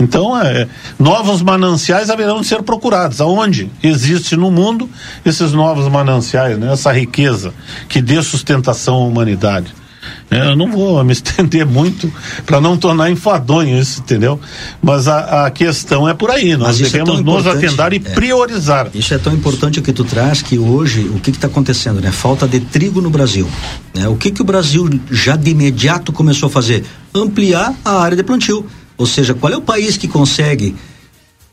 [0.00, 0.66] Então, é,
[0.98, 3.20] novos mananciais haverão de ser procurados.
[3.20, 4.88] Aonde existe no mundo
[5.24, 6.72] esses novos mananciais, né?
[6.72, 7.52] essa riqueza
[7.88, 9.81] que dê sustentação à humanidade.
[10.30, 12.12] É, eu não vou me estender muito
[12.44, 14.40] para não tornar enfadonho isso, entendeu?
[14.82, 16.56] Mas a, a questão é por aí.
[16.56, 18.88] Nós é devemos é nos atendar e é, priorizar.
[18.94, 22.10] Isso é tão importante o que tu traz que hoje o que está acontecendo, né?
[22.10, 23.48] Falta de trigo no Brasil.
[23.94, 24.08] Né?
[24.08, 26.84] O que que o Brasil já de imediato começou a fazer?
[27.14, 28.66] Ampliar a área de plantio.
[28.96, 30.74] Ou seja, qual é o país que consegue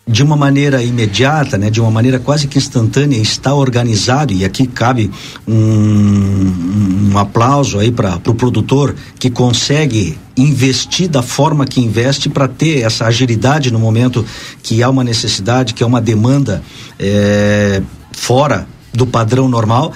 [0.10, 4.66] de uma maneira imediata, né, de uma maneira quase que instantânea, está organizado, e aqui
[4.66, 5.12] cabe
[5.48, 12.28] um, um aplauso aí para o pro produtor que consegue investir da forma que investe
[12.28, 14.26] para ter essa agilidade no momento
[14.64, 16.64] que há uma necessidade, que há uma demanda
[16.98, 17.80] é,
[18.12, 19.94] fora do padrão normal.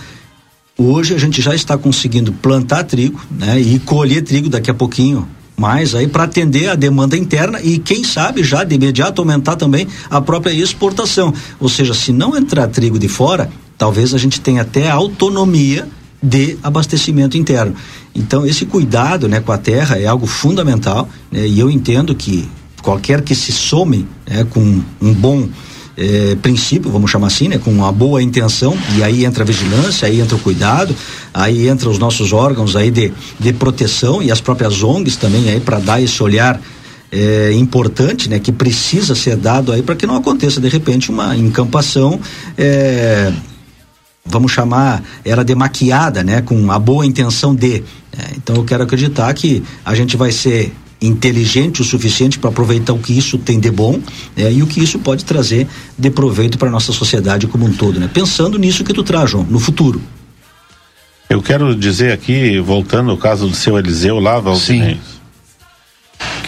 [0.78, 5.28] Hoje a gente já está conseguindo plantar trigo né, e colher trigo daqui a pouquinho
[5.56, 9.88] mais aí para atender a demanda interna e quem sabe já de imediato aumentar também
[10.10, 11.34] a própria exportação.
[11.60, 15.88] Ou seja, se não entrar trigo de fora, talvez a gente tenha até autonomia
[16.22, 17.76] de abastecimento interno.
[18.16, 22.48] Então esse cuidado, né, com a terra é algo fundamental, né, e eu entendo que
[22.82, 25.48] qualquer que se some né, com um bom
[25.98, 30.08] é, princípio, vamos chamar assim, né, com uma boa intenção, e aí entra a vigilância,
[30.08, 30.96] aí entra o cuidado,
[31.34, 35.60] aí entra os nossos órgãos aí de, de proteção e as próprias ONGs também aí
[35.60, 36.60] para dar esse olhar
[37.12, 41.38] é, importante, né, que precisa ser dado aí para que não aconteça de repente uma
[41.38, 42.20] encampação
[42.58, 43.32] é,
[44.26, 47.84] vamos chamar ela de maquiada, né, com a boa intenção de.
[48.18, 50.74] É, então eu quero acreditar que a gente vai ser
[51.06, 54.00] inteligente o suficiente para aproveitar o que isso tem de bom
[54.36, 57.74] né, e o que isso pode trazer de proveito para a nossa sociedade como um
[57.74, 58.10] todo, né?
[58.12, 60.02] Pensando nisso que tu traz, João, no futuro.
[61.30, 64.98] Eu quero dizer aqui, voltando ao caso do seu Eliseu lá, Valdir,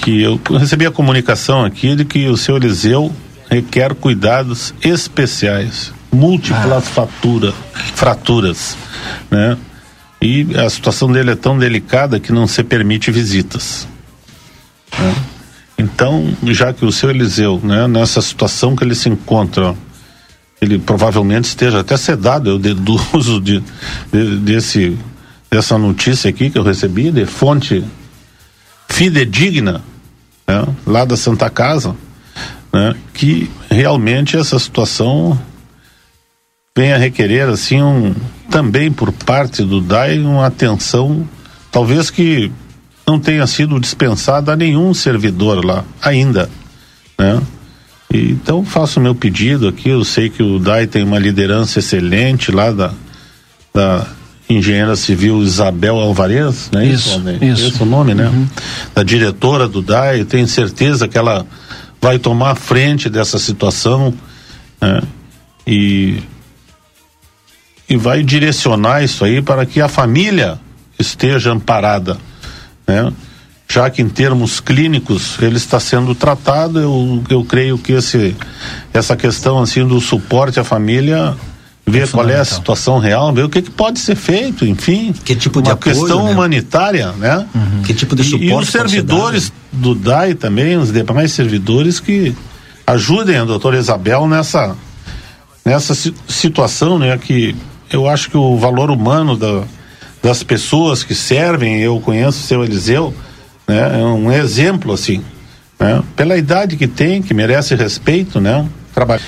[0.02, 3.12] que eu recebi a comunicação aqui de que o seu Eliseu
[3.50, 7.08] requer cuidados especiais, múltiplas ah.
[7.96, 8.78] fraturas,
[9.32, 9.58] né?
[10.22, 13.88] E a situação dele é tão delicada que não se permite visitas.
[15.00, 15.16] Né?
[15.78, 19.76] Então, já que o seu Eliseu, né, nessa situação que ele se encontra,
[20.62, 23.62] ele provavelmente esteja até sedado, eu deduzo de,
[24.12, 24.98] de, desse,
[25.52, 27.84] dessa notícia aqui que eu recebi, de fonte
[28.88, 29.84] fidedigna,
[30.48, 31.96] né, lá da Santa Casa,
[32.72, 35.38] né, que realmente essa situação
[36.78, 38.14] venha requerer assim um
[38.50, 41.28] também por parte do DAI uma atenção
[41.72, 42.52] talvez que
[43.08, 46.50] não tenha sido dispensado a nenhum servidor lá ainda,
[47.18, 47.42] né?
[48.12, 52.72] Então faço meu pedido aqui, eu sei que o DAI tem uma liderança excelente lá
[52.72, 52.94] da,
[53.74, 54.08] da
[54.50, 56.86] engenheira civil Isabel Alvarez, né?
[56.86, 57.68] Isso, isso.
[57.68, 58.28] Esse é o nome, né?
[58.28, 58.48] Uhum.
[58.94, 61.46] Da diretora do DAI, tenho certeza que ela
[62.02, 64.14] vai tomar frente dessa situação,
[64.82, 65.02] né?
[65.68, 66.20] E
[67.88, 70.60] e vai direcionar isso aí para que a família
[70.98, 72.18] esteja amparada
[72.88, 73.12] né?
[73.68, 78.36] já que em termos clínicos ele está sendo tratado, eu, eu creio que esse,
[78.94, 81.36] essa questão assim do suporte à família
[81.88, 85.14] ver qual é a situação real, ver o que, que pode ser feito, enfim.
[85.24, 86.32] Que tipo de uma apoio, questão né?
[86.32, 87.46] humanitária, né?
[87.54, 87.84] Uhum.
[87.84, 89.84] Que tipo de suporte E, e os servidores dar, né?
[89.84, 92.36] do DAI também, os demais servidores que
[92.88, 94.76] ajudem a doutora Isabel nessa
[95.64, 95.96] nessa
[96.28, 97.56] situação, né, que
[97.92, 99.64] eu acho que o valor humano da,
[100.26, 103.14] das pessoas que servem, eu conheço o seu Eliseu,
[103.68, 105.24] né, é um exemplo assim,
[105.80, 109.22] né, pela idade que tem, que merece respeito, né, trabalho.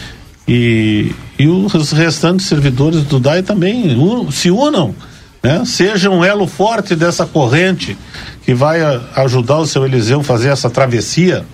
[0.48, 4.96] E, e os restantes servidores do DAI também un, se unam,
[5.44, 7.96] né, sejam um elo forte dessa corrente
[8.44, 8.82] que vai
[9.18, 11.46] ajudar o seu Eliseu a fazer essa travessia,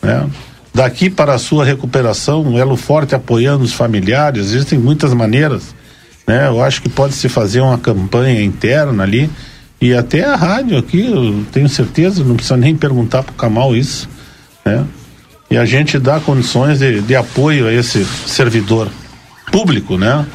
[0.00, 0.26] né,
[0.72, 5.74] daqui para a sua recuperação, um elo forte apoiando os familiares, existem muitas maneiras,
[6.28, 6.46] né?
[6.46, 9.30] Eu acho que pode se fazer uma campanha interna ali
[9.80, 13.74] e até a rádio aqui, eu tenho certeza, não precisa nem perguntar para o Camal
[13.74, 14.08] isso,
[14.64, 14.84] né?
[15.50, 18.88] E a gente dá condições de, de apoio a esse servidor
[19.50, 20.26] público, né?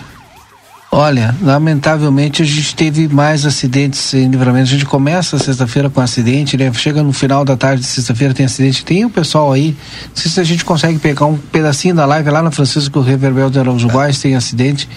[0.92, 4.68] Olha, lamentavelmente a gente teve mais acidentes em livramento.
[4.68, 6.72] A gente começa sexta-feira com acidente, né?
[6.74, 8.86] Chega no final da tarde de sexta-feira tem acidente.
[8.86, 9.76] Tem o pessoal aí.
[10.10, 13.50] Não sei se a gente consegue pegar um pedacinho da live lá na Francisco Reverbel
[13.50, 14.88] de Araújo Guais, tem acidente.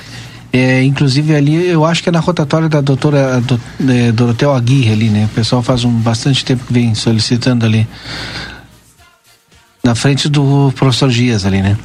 [0.56, 3.60] É, inclusive ali, eu acho que é na rotatória da doutora do,
[3.92, 5.26] é, Dorotel Aguirre ali, né?
[5.30, 7.86] O pessoal faz um bastante tempo que vem solicitando ali.
[9.84, 11.76] Na frente do professor Dias ali, né?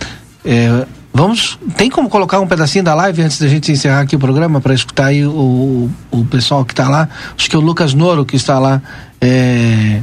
[0.45, 4.19] É, Vamos, tem como colocar um pedacinho da live antes da gente encerrar aqui o
[4.19, 7.09] programa para escutar aí o, o pessoal que está lá?
[7.37, 8.81] Acho que é o Lucas Noro que está lá
[9.19, 10.01] é,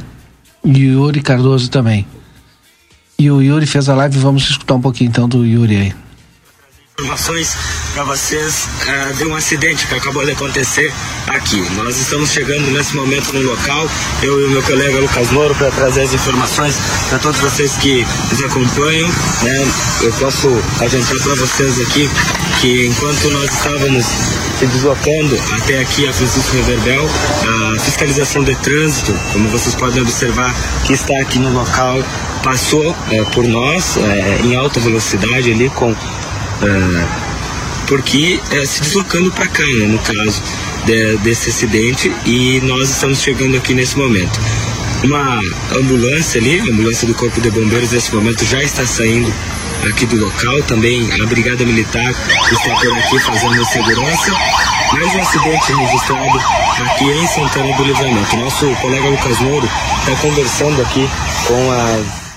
[0.63, 2.05] e o Yuri Cardoso também.
[3.17, 5.93] E o Yuri fez a live, vamos escutar um pouquinho então do Yuri aí
[6.99, 7.55] informações
[7.93, 10.93] para vocês uh, de um acidente que acabou de acontecer
[11.27, 11.61] aqui.
[11.75, 13.89] Nós estamos chegando nesse momento no local,
[14.21, 16.75] eu e o meu colega Lucas Moro, para trazer as informações
[17.09, 19.07] para todos vocês que nos acompanham.
[19.43, 19.67] Né?
[20.01, 20.47] Eu posso
[20.79, 22.09] adiantar para vocês aqui
[22.61, 27.09] que enquanto nós estávamos se deslocando até aqui a Francisco Reverbel,
[27.47, 30.53] a fiscalização de trânsito, como vocês podem observar,
[30.85, 32.03] que está aqui no local,
[32.43, 37.28] passou é, por nós é, em alta velocidade ali com é,
[37.89, 40.41] porque é, se deslocando para cá, no caso
[40.85, 44.39] de, desse acidente, e nós estamos chegando aqui nesse momento.
[45.03, 45.41] Uma
[45.71, 49.33] ambulância ali, a ambulância do Corpo de Bombeiros, nesse momento já está saindo
[49.89, 52.11] aqui do local, também a Brigada Militar
[52.51, 54.31] está por aqui fazendo segurança.
[54.93, 56.39] Mais um acidente registrado
[56.85, 58.35] aqui em Santana do Livramento.
[58.37, 61.09] Nosso colega Lucas Mouro está conversando aqui
[61.47, 62.28] com a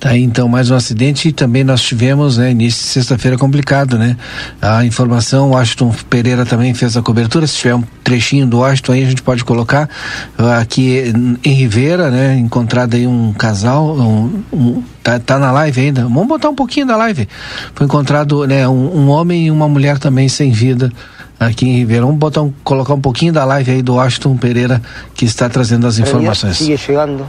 [0.00, 3.98] Tá aí então mais um acidente e também nós tivemos, né, início de sexta-feira complicado,
[3.98, 4.16] né?
[4.60, 8.92] A informação, o Washington Pereira também fez a cobertura, se tiver um trechinho do Washington
[8.92, 9.90] aí a gente pode colocar
[10.38, 11.12] uh, aqui
[11.44, 16.26] em Ribeira, né, encontrado aí um casal, um, um, tá, tá na live ainda, vamos
[16.26, 17.28] botar um pouquinho da live.
[17.74, 20.90] Foi encontrado, né, um, um homem e uma mulher também sem vida
[21.38, 22.06] aqui em Ribeira.
[22.06, 24.80] Vamos botar um, colocar um pouquinho da live aí do Washington Pereira
[25.14, 26.56] que está trazendo as informações.
[26.56, 27.26] Sigue chegando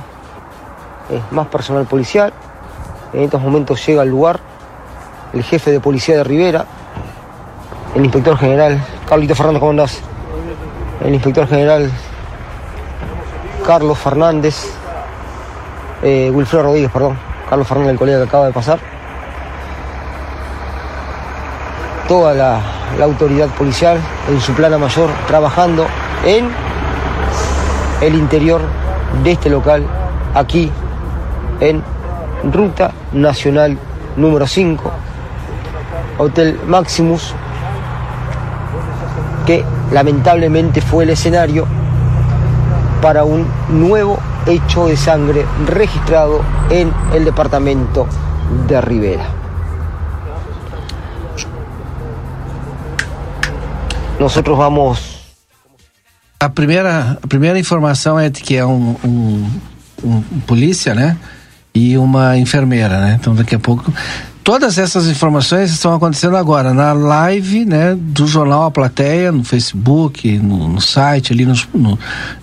[1.10, 2.31] eh, mais personal policial
[3.13, 4.39] En estos momentos llega al lugar
[5.33, 6.65] el jefe de policía de Rivera,
[7.95, 9.99] el inspector general, Carlito Fernández, ¿cómo andás?
[11.03, 11.91] El inspector general
[13.65, 14.73] Carlos Fernández,
[16.03, 17.17] eh, Wilfredo Rodríguez, perdón,
[17.49, 18.79] Carlos Fernández, el colega que acaba de pasar.
[22.07, 22.59] Toda la,
[22.97, 25.85] la autoridad policial en su plana mayor trabajando
[26.25, 26.49] en
[28.01, 28.61] el interior
[29.23, 29.85] de este local,
[30.33, 30.71] aquí
[31.59, 31.83] en
[32.43, 33.77] Ruta Nacional
[34.18, 34.91] número 5,
[36.18, 37.34] Hotel Maximus,
[39.45, 41.68] que lamentablemente fue el escenario
[43.01, 48.07] para un nuevo hecho de sangre registrado en el departamento
[48.68, 49.26] de Rivera.
[54.19, 55.19] Nosotros vamos.
[56.39, 59.49] A primeira, a primeira informação que é um, um,
[60.03, 60.23] um
[60.95, 61.18] né?
[61.73, 63.18] E uma enfermeira, né?
[63.19, 63.93] Então daqui a pouco
[64.43, 70.38] todas essas informações estão acontecendo agora na live, né, do jornal A Plateia, no Facebook,
[70.39, 71.98] no, no site, ali nos, no,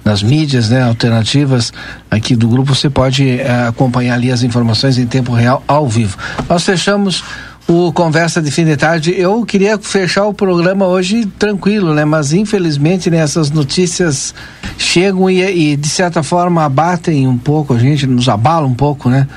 [0.04, 1.72] nas mídias, né, alternativas
[2.10, 2.74] aqui do grupo.
[2.74, 6.16] Você pode eh, acompanhar ali as informações em tempo real, ao vivo.
[6.48, 7.22] Nós fechamos
[7.68, 9.14] o Conversa de Fim de Tarde.
[9.14, 12.02] Eu queria fechar o programa hoje tranquilo, né?
[12.02, 14.34] Mas infelizmente né, essas notícias
[14.78, 19.10] chegam e, e, de certa forma abatem um pouco a gente, nos abalam um pouco,
[19.10, 19.28] né?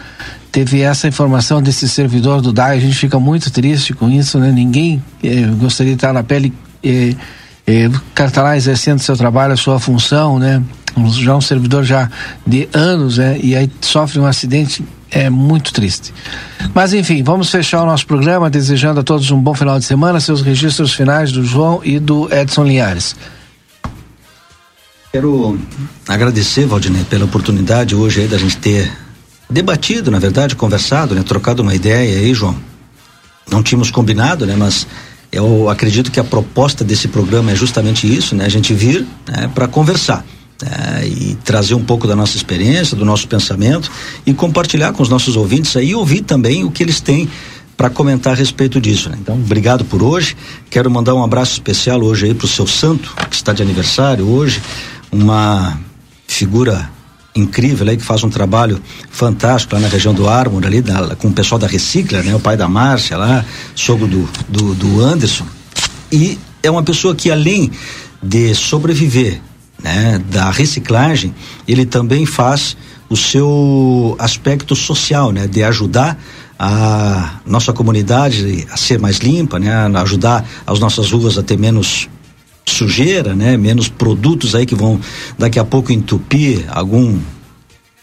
[0.50, 4.50] Teve essa informação desse servidor do DAI, a gente fica muito triste com isso, né?
[4.50, 6.54] Ninguém eh, gostaria de estar na pele.
[6.82, 7.16] Eh,
[7.68, 10.64] eh, tá exercendo seu trabalho, a sua função, né?
[11.20, 12.10] já um servidor já
[12.46, 13.40] de anos, né?
[13.42, 16.14] E aí sofre um acidente, é muito triste.
[16.74, 20.20] Mas enfim, vamos fechar o nosso programa desejando a todos um bom final de semana,
[20.20, 23.16] seus registros finais do João e do Edson Linhares.
[25.12, 25.60] Quero
[26.08, 28.90] agradecer, Valdinei, pela oportunidade hoje aí da gente ter
[29.50, 31.22] debatido, na verdade, conversado, né?
[31.22, 32.56] Trocado uma ideia aí, João.
[33.50, 34.56] Não tínhamos combinado, né?
[34.58, 34.88] Mas
[35.30, 38.46] eu acredito que a proposta desse programa é justamente isso, né?
[38.46, 40.26] A gente vir né, para conversar.
[40.62, 43.92] Né, e trazer um pouco da nossa experiência, do nosso pensamento
[44.26, 47.30] e compartilhar com os nossos ouvintes aí e ouvir também o que eles têm
[47.76, 49.10] para comentar a respeito disso.
[49.10, 49.18] Né?
[49.20, 50.36] Então, obrigado por hoje.
[50.70, 54.28] Quero mandar um abraço especial hoje aí para o seu santo, que está de aniversário
[54.28, 54.62] hoje,
[55.12, 55.80] uma
[56.28, 56.90] figura
[57.36, 61.30] incrível aí que faz um trabalho fantástico lá na região do Ármor ali da, com
[61.30, 62.36] o pessoal da Recicla, né?
[62.36, 65.46] O pai da Márcia lá, sogro do, do, do Anderson
[66.12, 67.72] e é uma pessoa que além
[68.22, 69.42] de sobreviver
[69.84, 71.34] né, da reciclagem,
[71.68, 72.76] ele também faz
[73.10, 76.18] o seu aspecto social, né, de ajudar
[76.58, 81.58] a nossa comunidade a ser mais limpa, né, a ajudar as nossas ruas a ter
[81.58, 82.08] menos
[82.66, 85.00] sujeira, né, menos produtos aí que vão
[85.38, 87.20] daqui a pouco entupir algum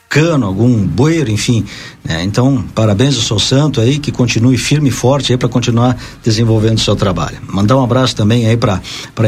[0.09, 1.65] cano, algum bueiro, enfim.
[2.05, 2.25] Né?
[2.25, 6.79] Então, parabéns ao seu santo aí, que continue firme e forte aí para continuar desenvolvendo
[6.79, 7.39] o seu trabalho.
[7.47, 8.81] Mandar um abraço também aí para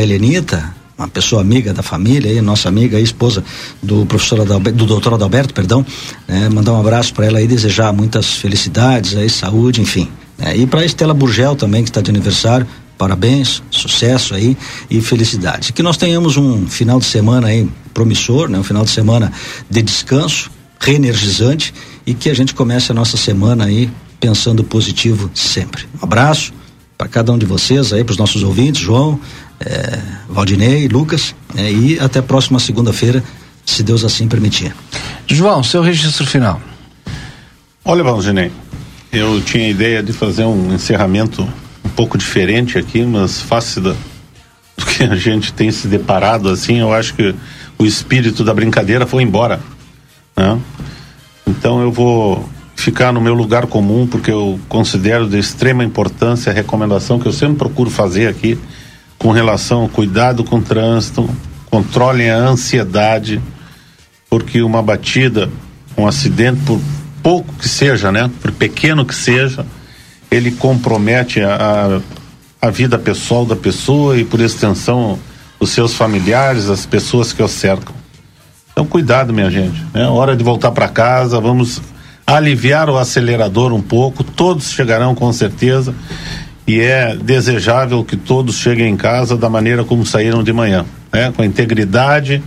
[0.02, 3.42] Helenita, uma pessoa amiga da família, aí, nossa amiga e esposa
[3.82, 5.84] do professor Adalberto, do doutor Adalberto, perdão,
[6.28, 6.48] né?
[6.50, 10.08] mandar um abraço para ela e desejar muitas felicidades, aí, saúde, enfim.
[10.36, 10.58] Né?
[10.58, 12.66] E para Estela Burgel também, que está de aniversário,
[12.98, 14.54] parabéns, sucesso aí
[14.90, 15.72] e felicidade.
[15.72, 18.58] Que nós tenhamos um final de semana aí promissor, né?
[18.58, 19.32] Um final de semana
[19.70, 21.72] de descanso, reenergizante
[22.06, 23.90] e que a gente comece a nossa semana aí
[24.20, 25.88] pensando positivo sempre.
[25.98, 26.52] Um abraço
[26.98, 29.18] para cada um de vocês aí, para os nossos ouvintes, João,
[29.60, 33.22] é, Valdinei, Lucas, é, e até a próxima segunda-feira,
[33.64, 34.74] se Deus assim permitir.
[35.26, 36.60] João, seu registro final.
[37.84, 38.50] Olha, Valdinei,
[39.12, 41.42] eu tinha a ideia de fazer um encerramento
[41.84, 43.94] um pouco diferente aqui, mas face da,
[44.76, 47.34] do que a gente tem se deparado assim, eu acho que
[47.78, 49.60] o espírito da brincadeira foi embora.
[50.36, 50.58] Né?
[51.46, 56.54] Então eu vou ficar no meu lugar comum, porque eu considero de extrema importância a
[56.54, 58.58] recomendação que eu sempre procuro fazer aqui
[59.20, 61.28] com relação ao cuidado com o trânsito,
[61.70, 63.40] controlem a ansiedade,
[64.30, 65.50] porque uma batida,
[65.94, 66.80] um acidente, por
[67.22, 69.66] pouco que seja, né, por pequeno que seja,
[70.30, 72.00] ele compromete a,
[72.62, 75.18] a, vida pessoal da pessoa e, por extensão,
[75.58, 77.94] os seus familiares, as pessoas que o cercam.
[78.72, 79.84] Então, cuidado, minha gente.
[79.92, 80.06] É né?
[80.06, 81.38] hora de voltar para casa.
[81.40, 81.82] Vamos
[82.26, 84.24] aliviar o acelerador um pouco.
[84.24, 85.94] Todos chegarão com certeza
[86.70, 91.32] e é desejável que todos cheguem em casa da maneira como saíram de manhã, né?
[91.36, 92.40] com integridade,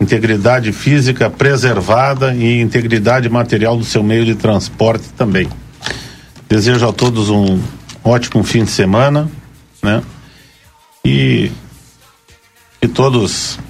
[0.00, 5.48] integridade física preservada e integridade material do seu meio de transporte também.
[6.48, 7.60] Desejo a todos um
[8.02, 9.30] ótimo fim de semana,
[9.80, 10.02] né?
[11.04, 11.52] E
[12.80, 13.60] que todos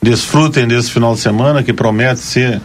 [0.00, 2.62] desfrutem desse final de semana que promete ser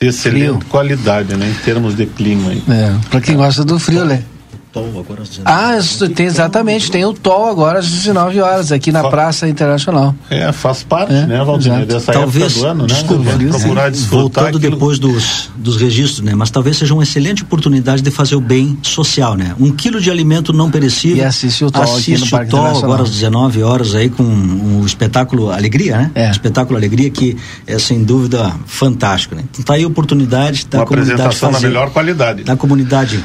[0.00, 0.60] de excelente frio.
[0.68, 1.48] qualidade, né?
[1.48, 2.52] Em termos de clima.
[2.52, 4.24] É, para quem gosta do frio, né?
[4.72, 8.90] TOL agora às 19 Ah, tem, exatamente, tem o TOL agora às 19 horas aqui
[8.90, 10.14] na Fa Praça Internacional.
[10.30, 11.84] É, faz parte, é, né, Valdir?
[11.84, 12.94] Dessa talvez, época do ano, né?
[12.94, 14.72] Desculpa, procurar desfrutar Voltando aquilo...
[14.72, 16.34] depois dos, dos registros, né?
[16.34, 19.54] Mas talvez seja uma excelente oportunidade de fazer o bem social, né?
[19.60, 21.18] Um quilo de alimento não perecível.
[21.18, 24.22] E assiste o TOL assiste aqui no o TOL agora às 19 horas aí com
[24.22, 26.10] o espetáculo Alegria, né?
[26.14, 26.30] É.
[26.30, 27.36] espetáculo Alegria que
[27.66, 29.42] é sem dúvida fantástico, né?
[29.50, 32.44] Então tá aí a oportunidade da uma comunidade apresentação fazer, na melhor qualidade.
[32.44, 33.22] Da comunidade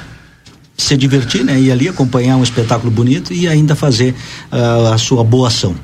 [0.77, 1.59] se divertir, né?
[1.59, 4.13] Ir ali acompanhar um espetáculo bonito e ainda fazer
[4.51, 5.75] uh, a sua boa ação.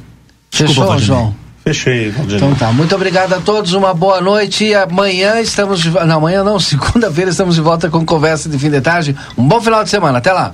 [0.52, 1.36] Desculpa, Fechou, João?
[1.64, 2.14] Fechei.
[2.30, 5.90] Então tá, muito obrigado a todos, uma boa noite e amanhã estamos de...
[5.90, 9.16] não, amanhã não, segunda-feira estamos de volta com conversa de fim de tarde.
[9.38, 10.54] Um bom final de semana, até lá.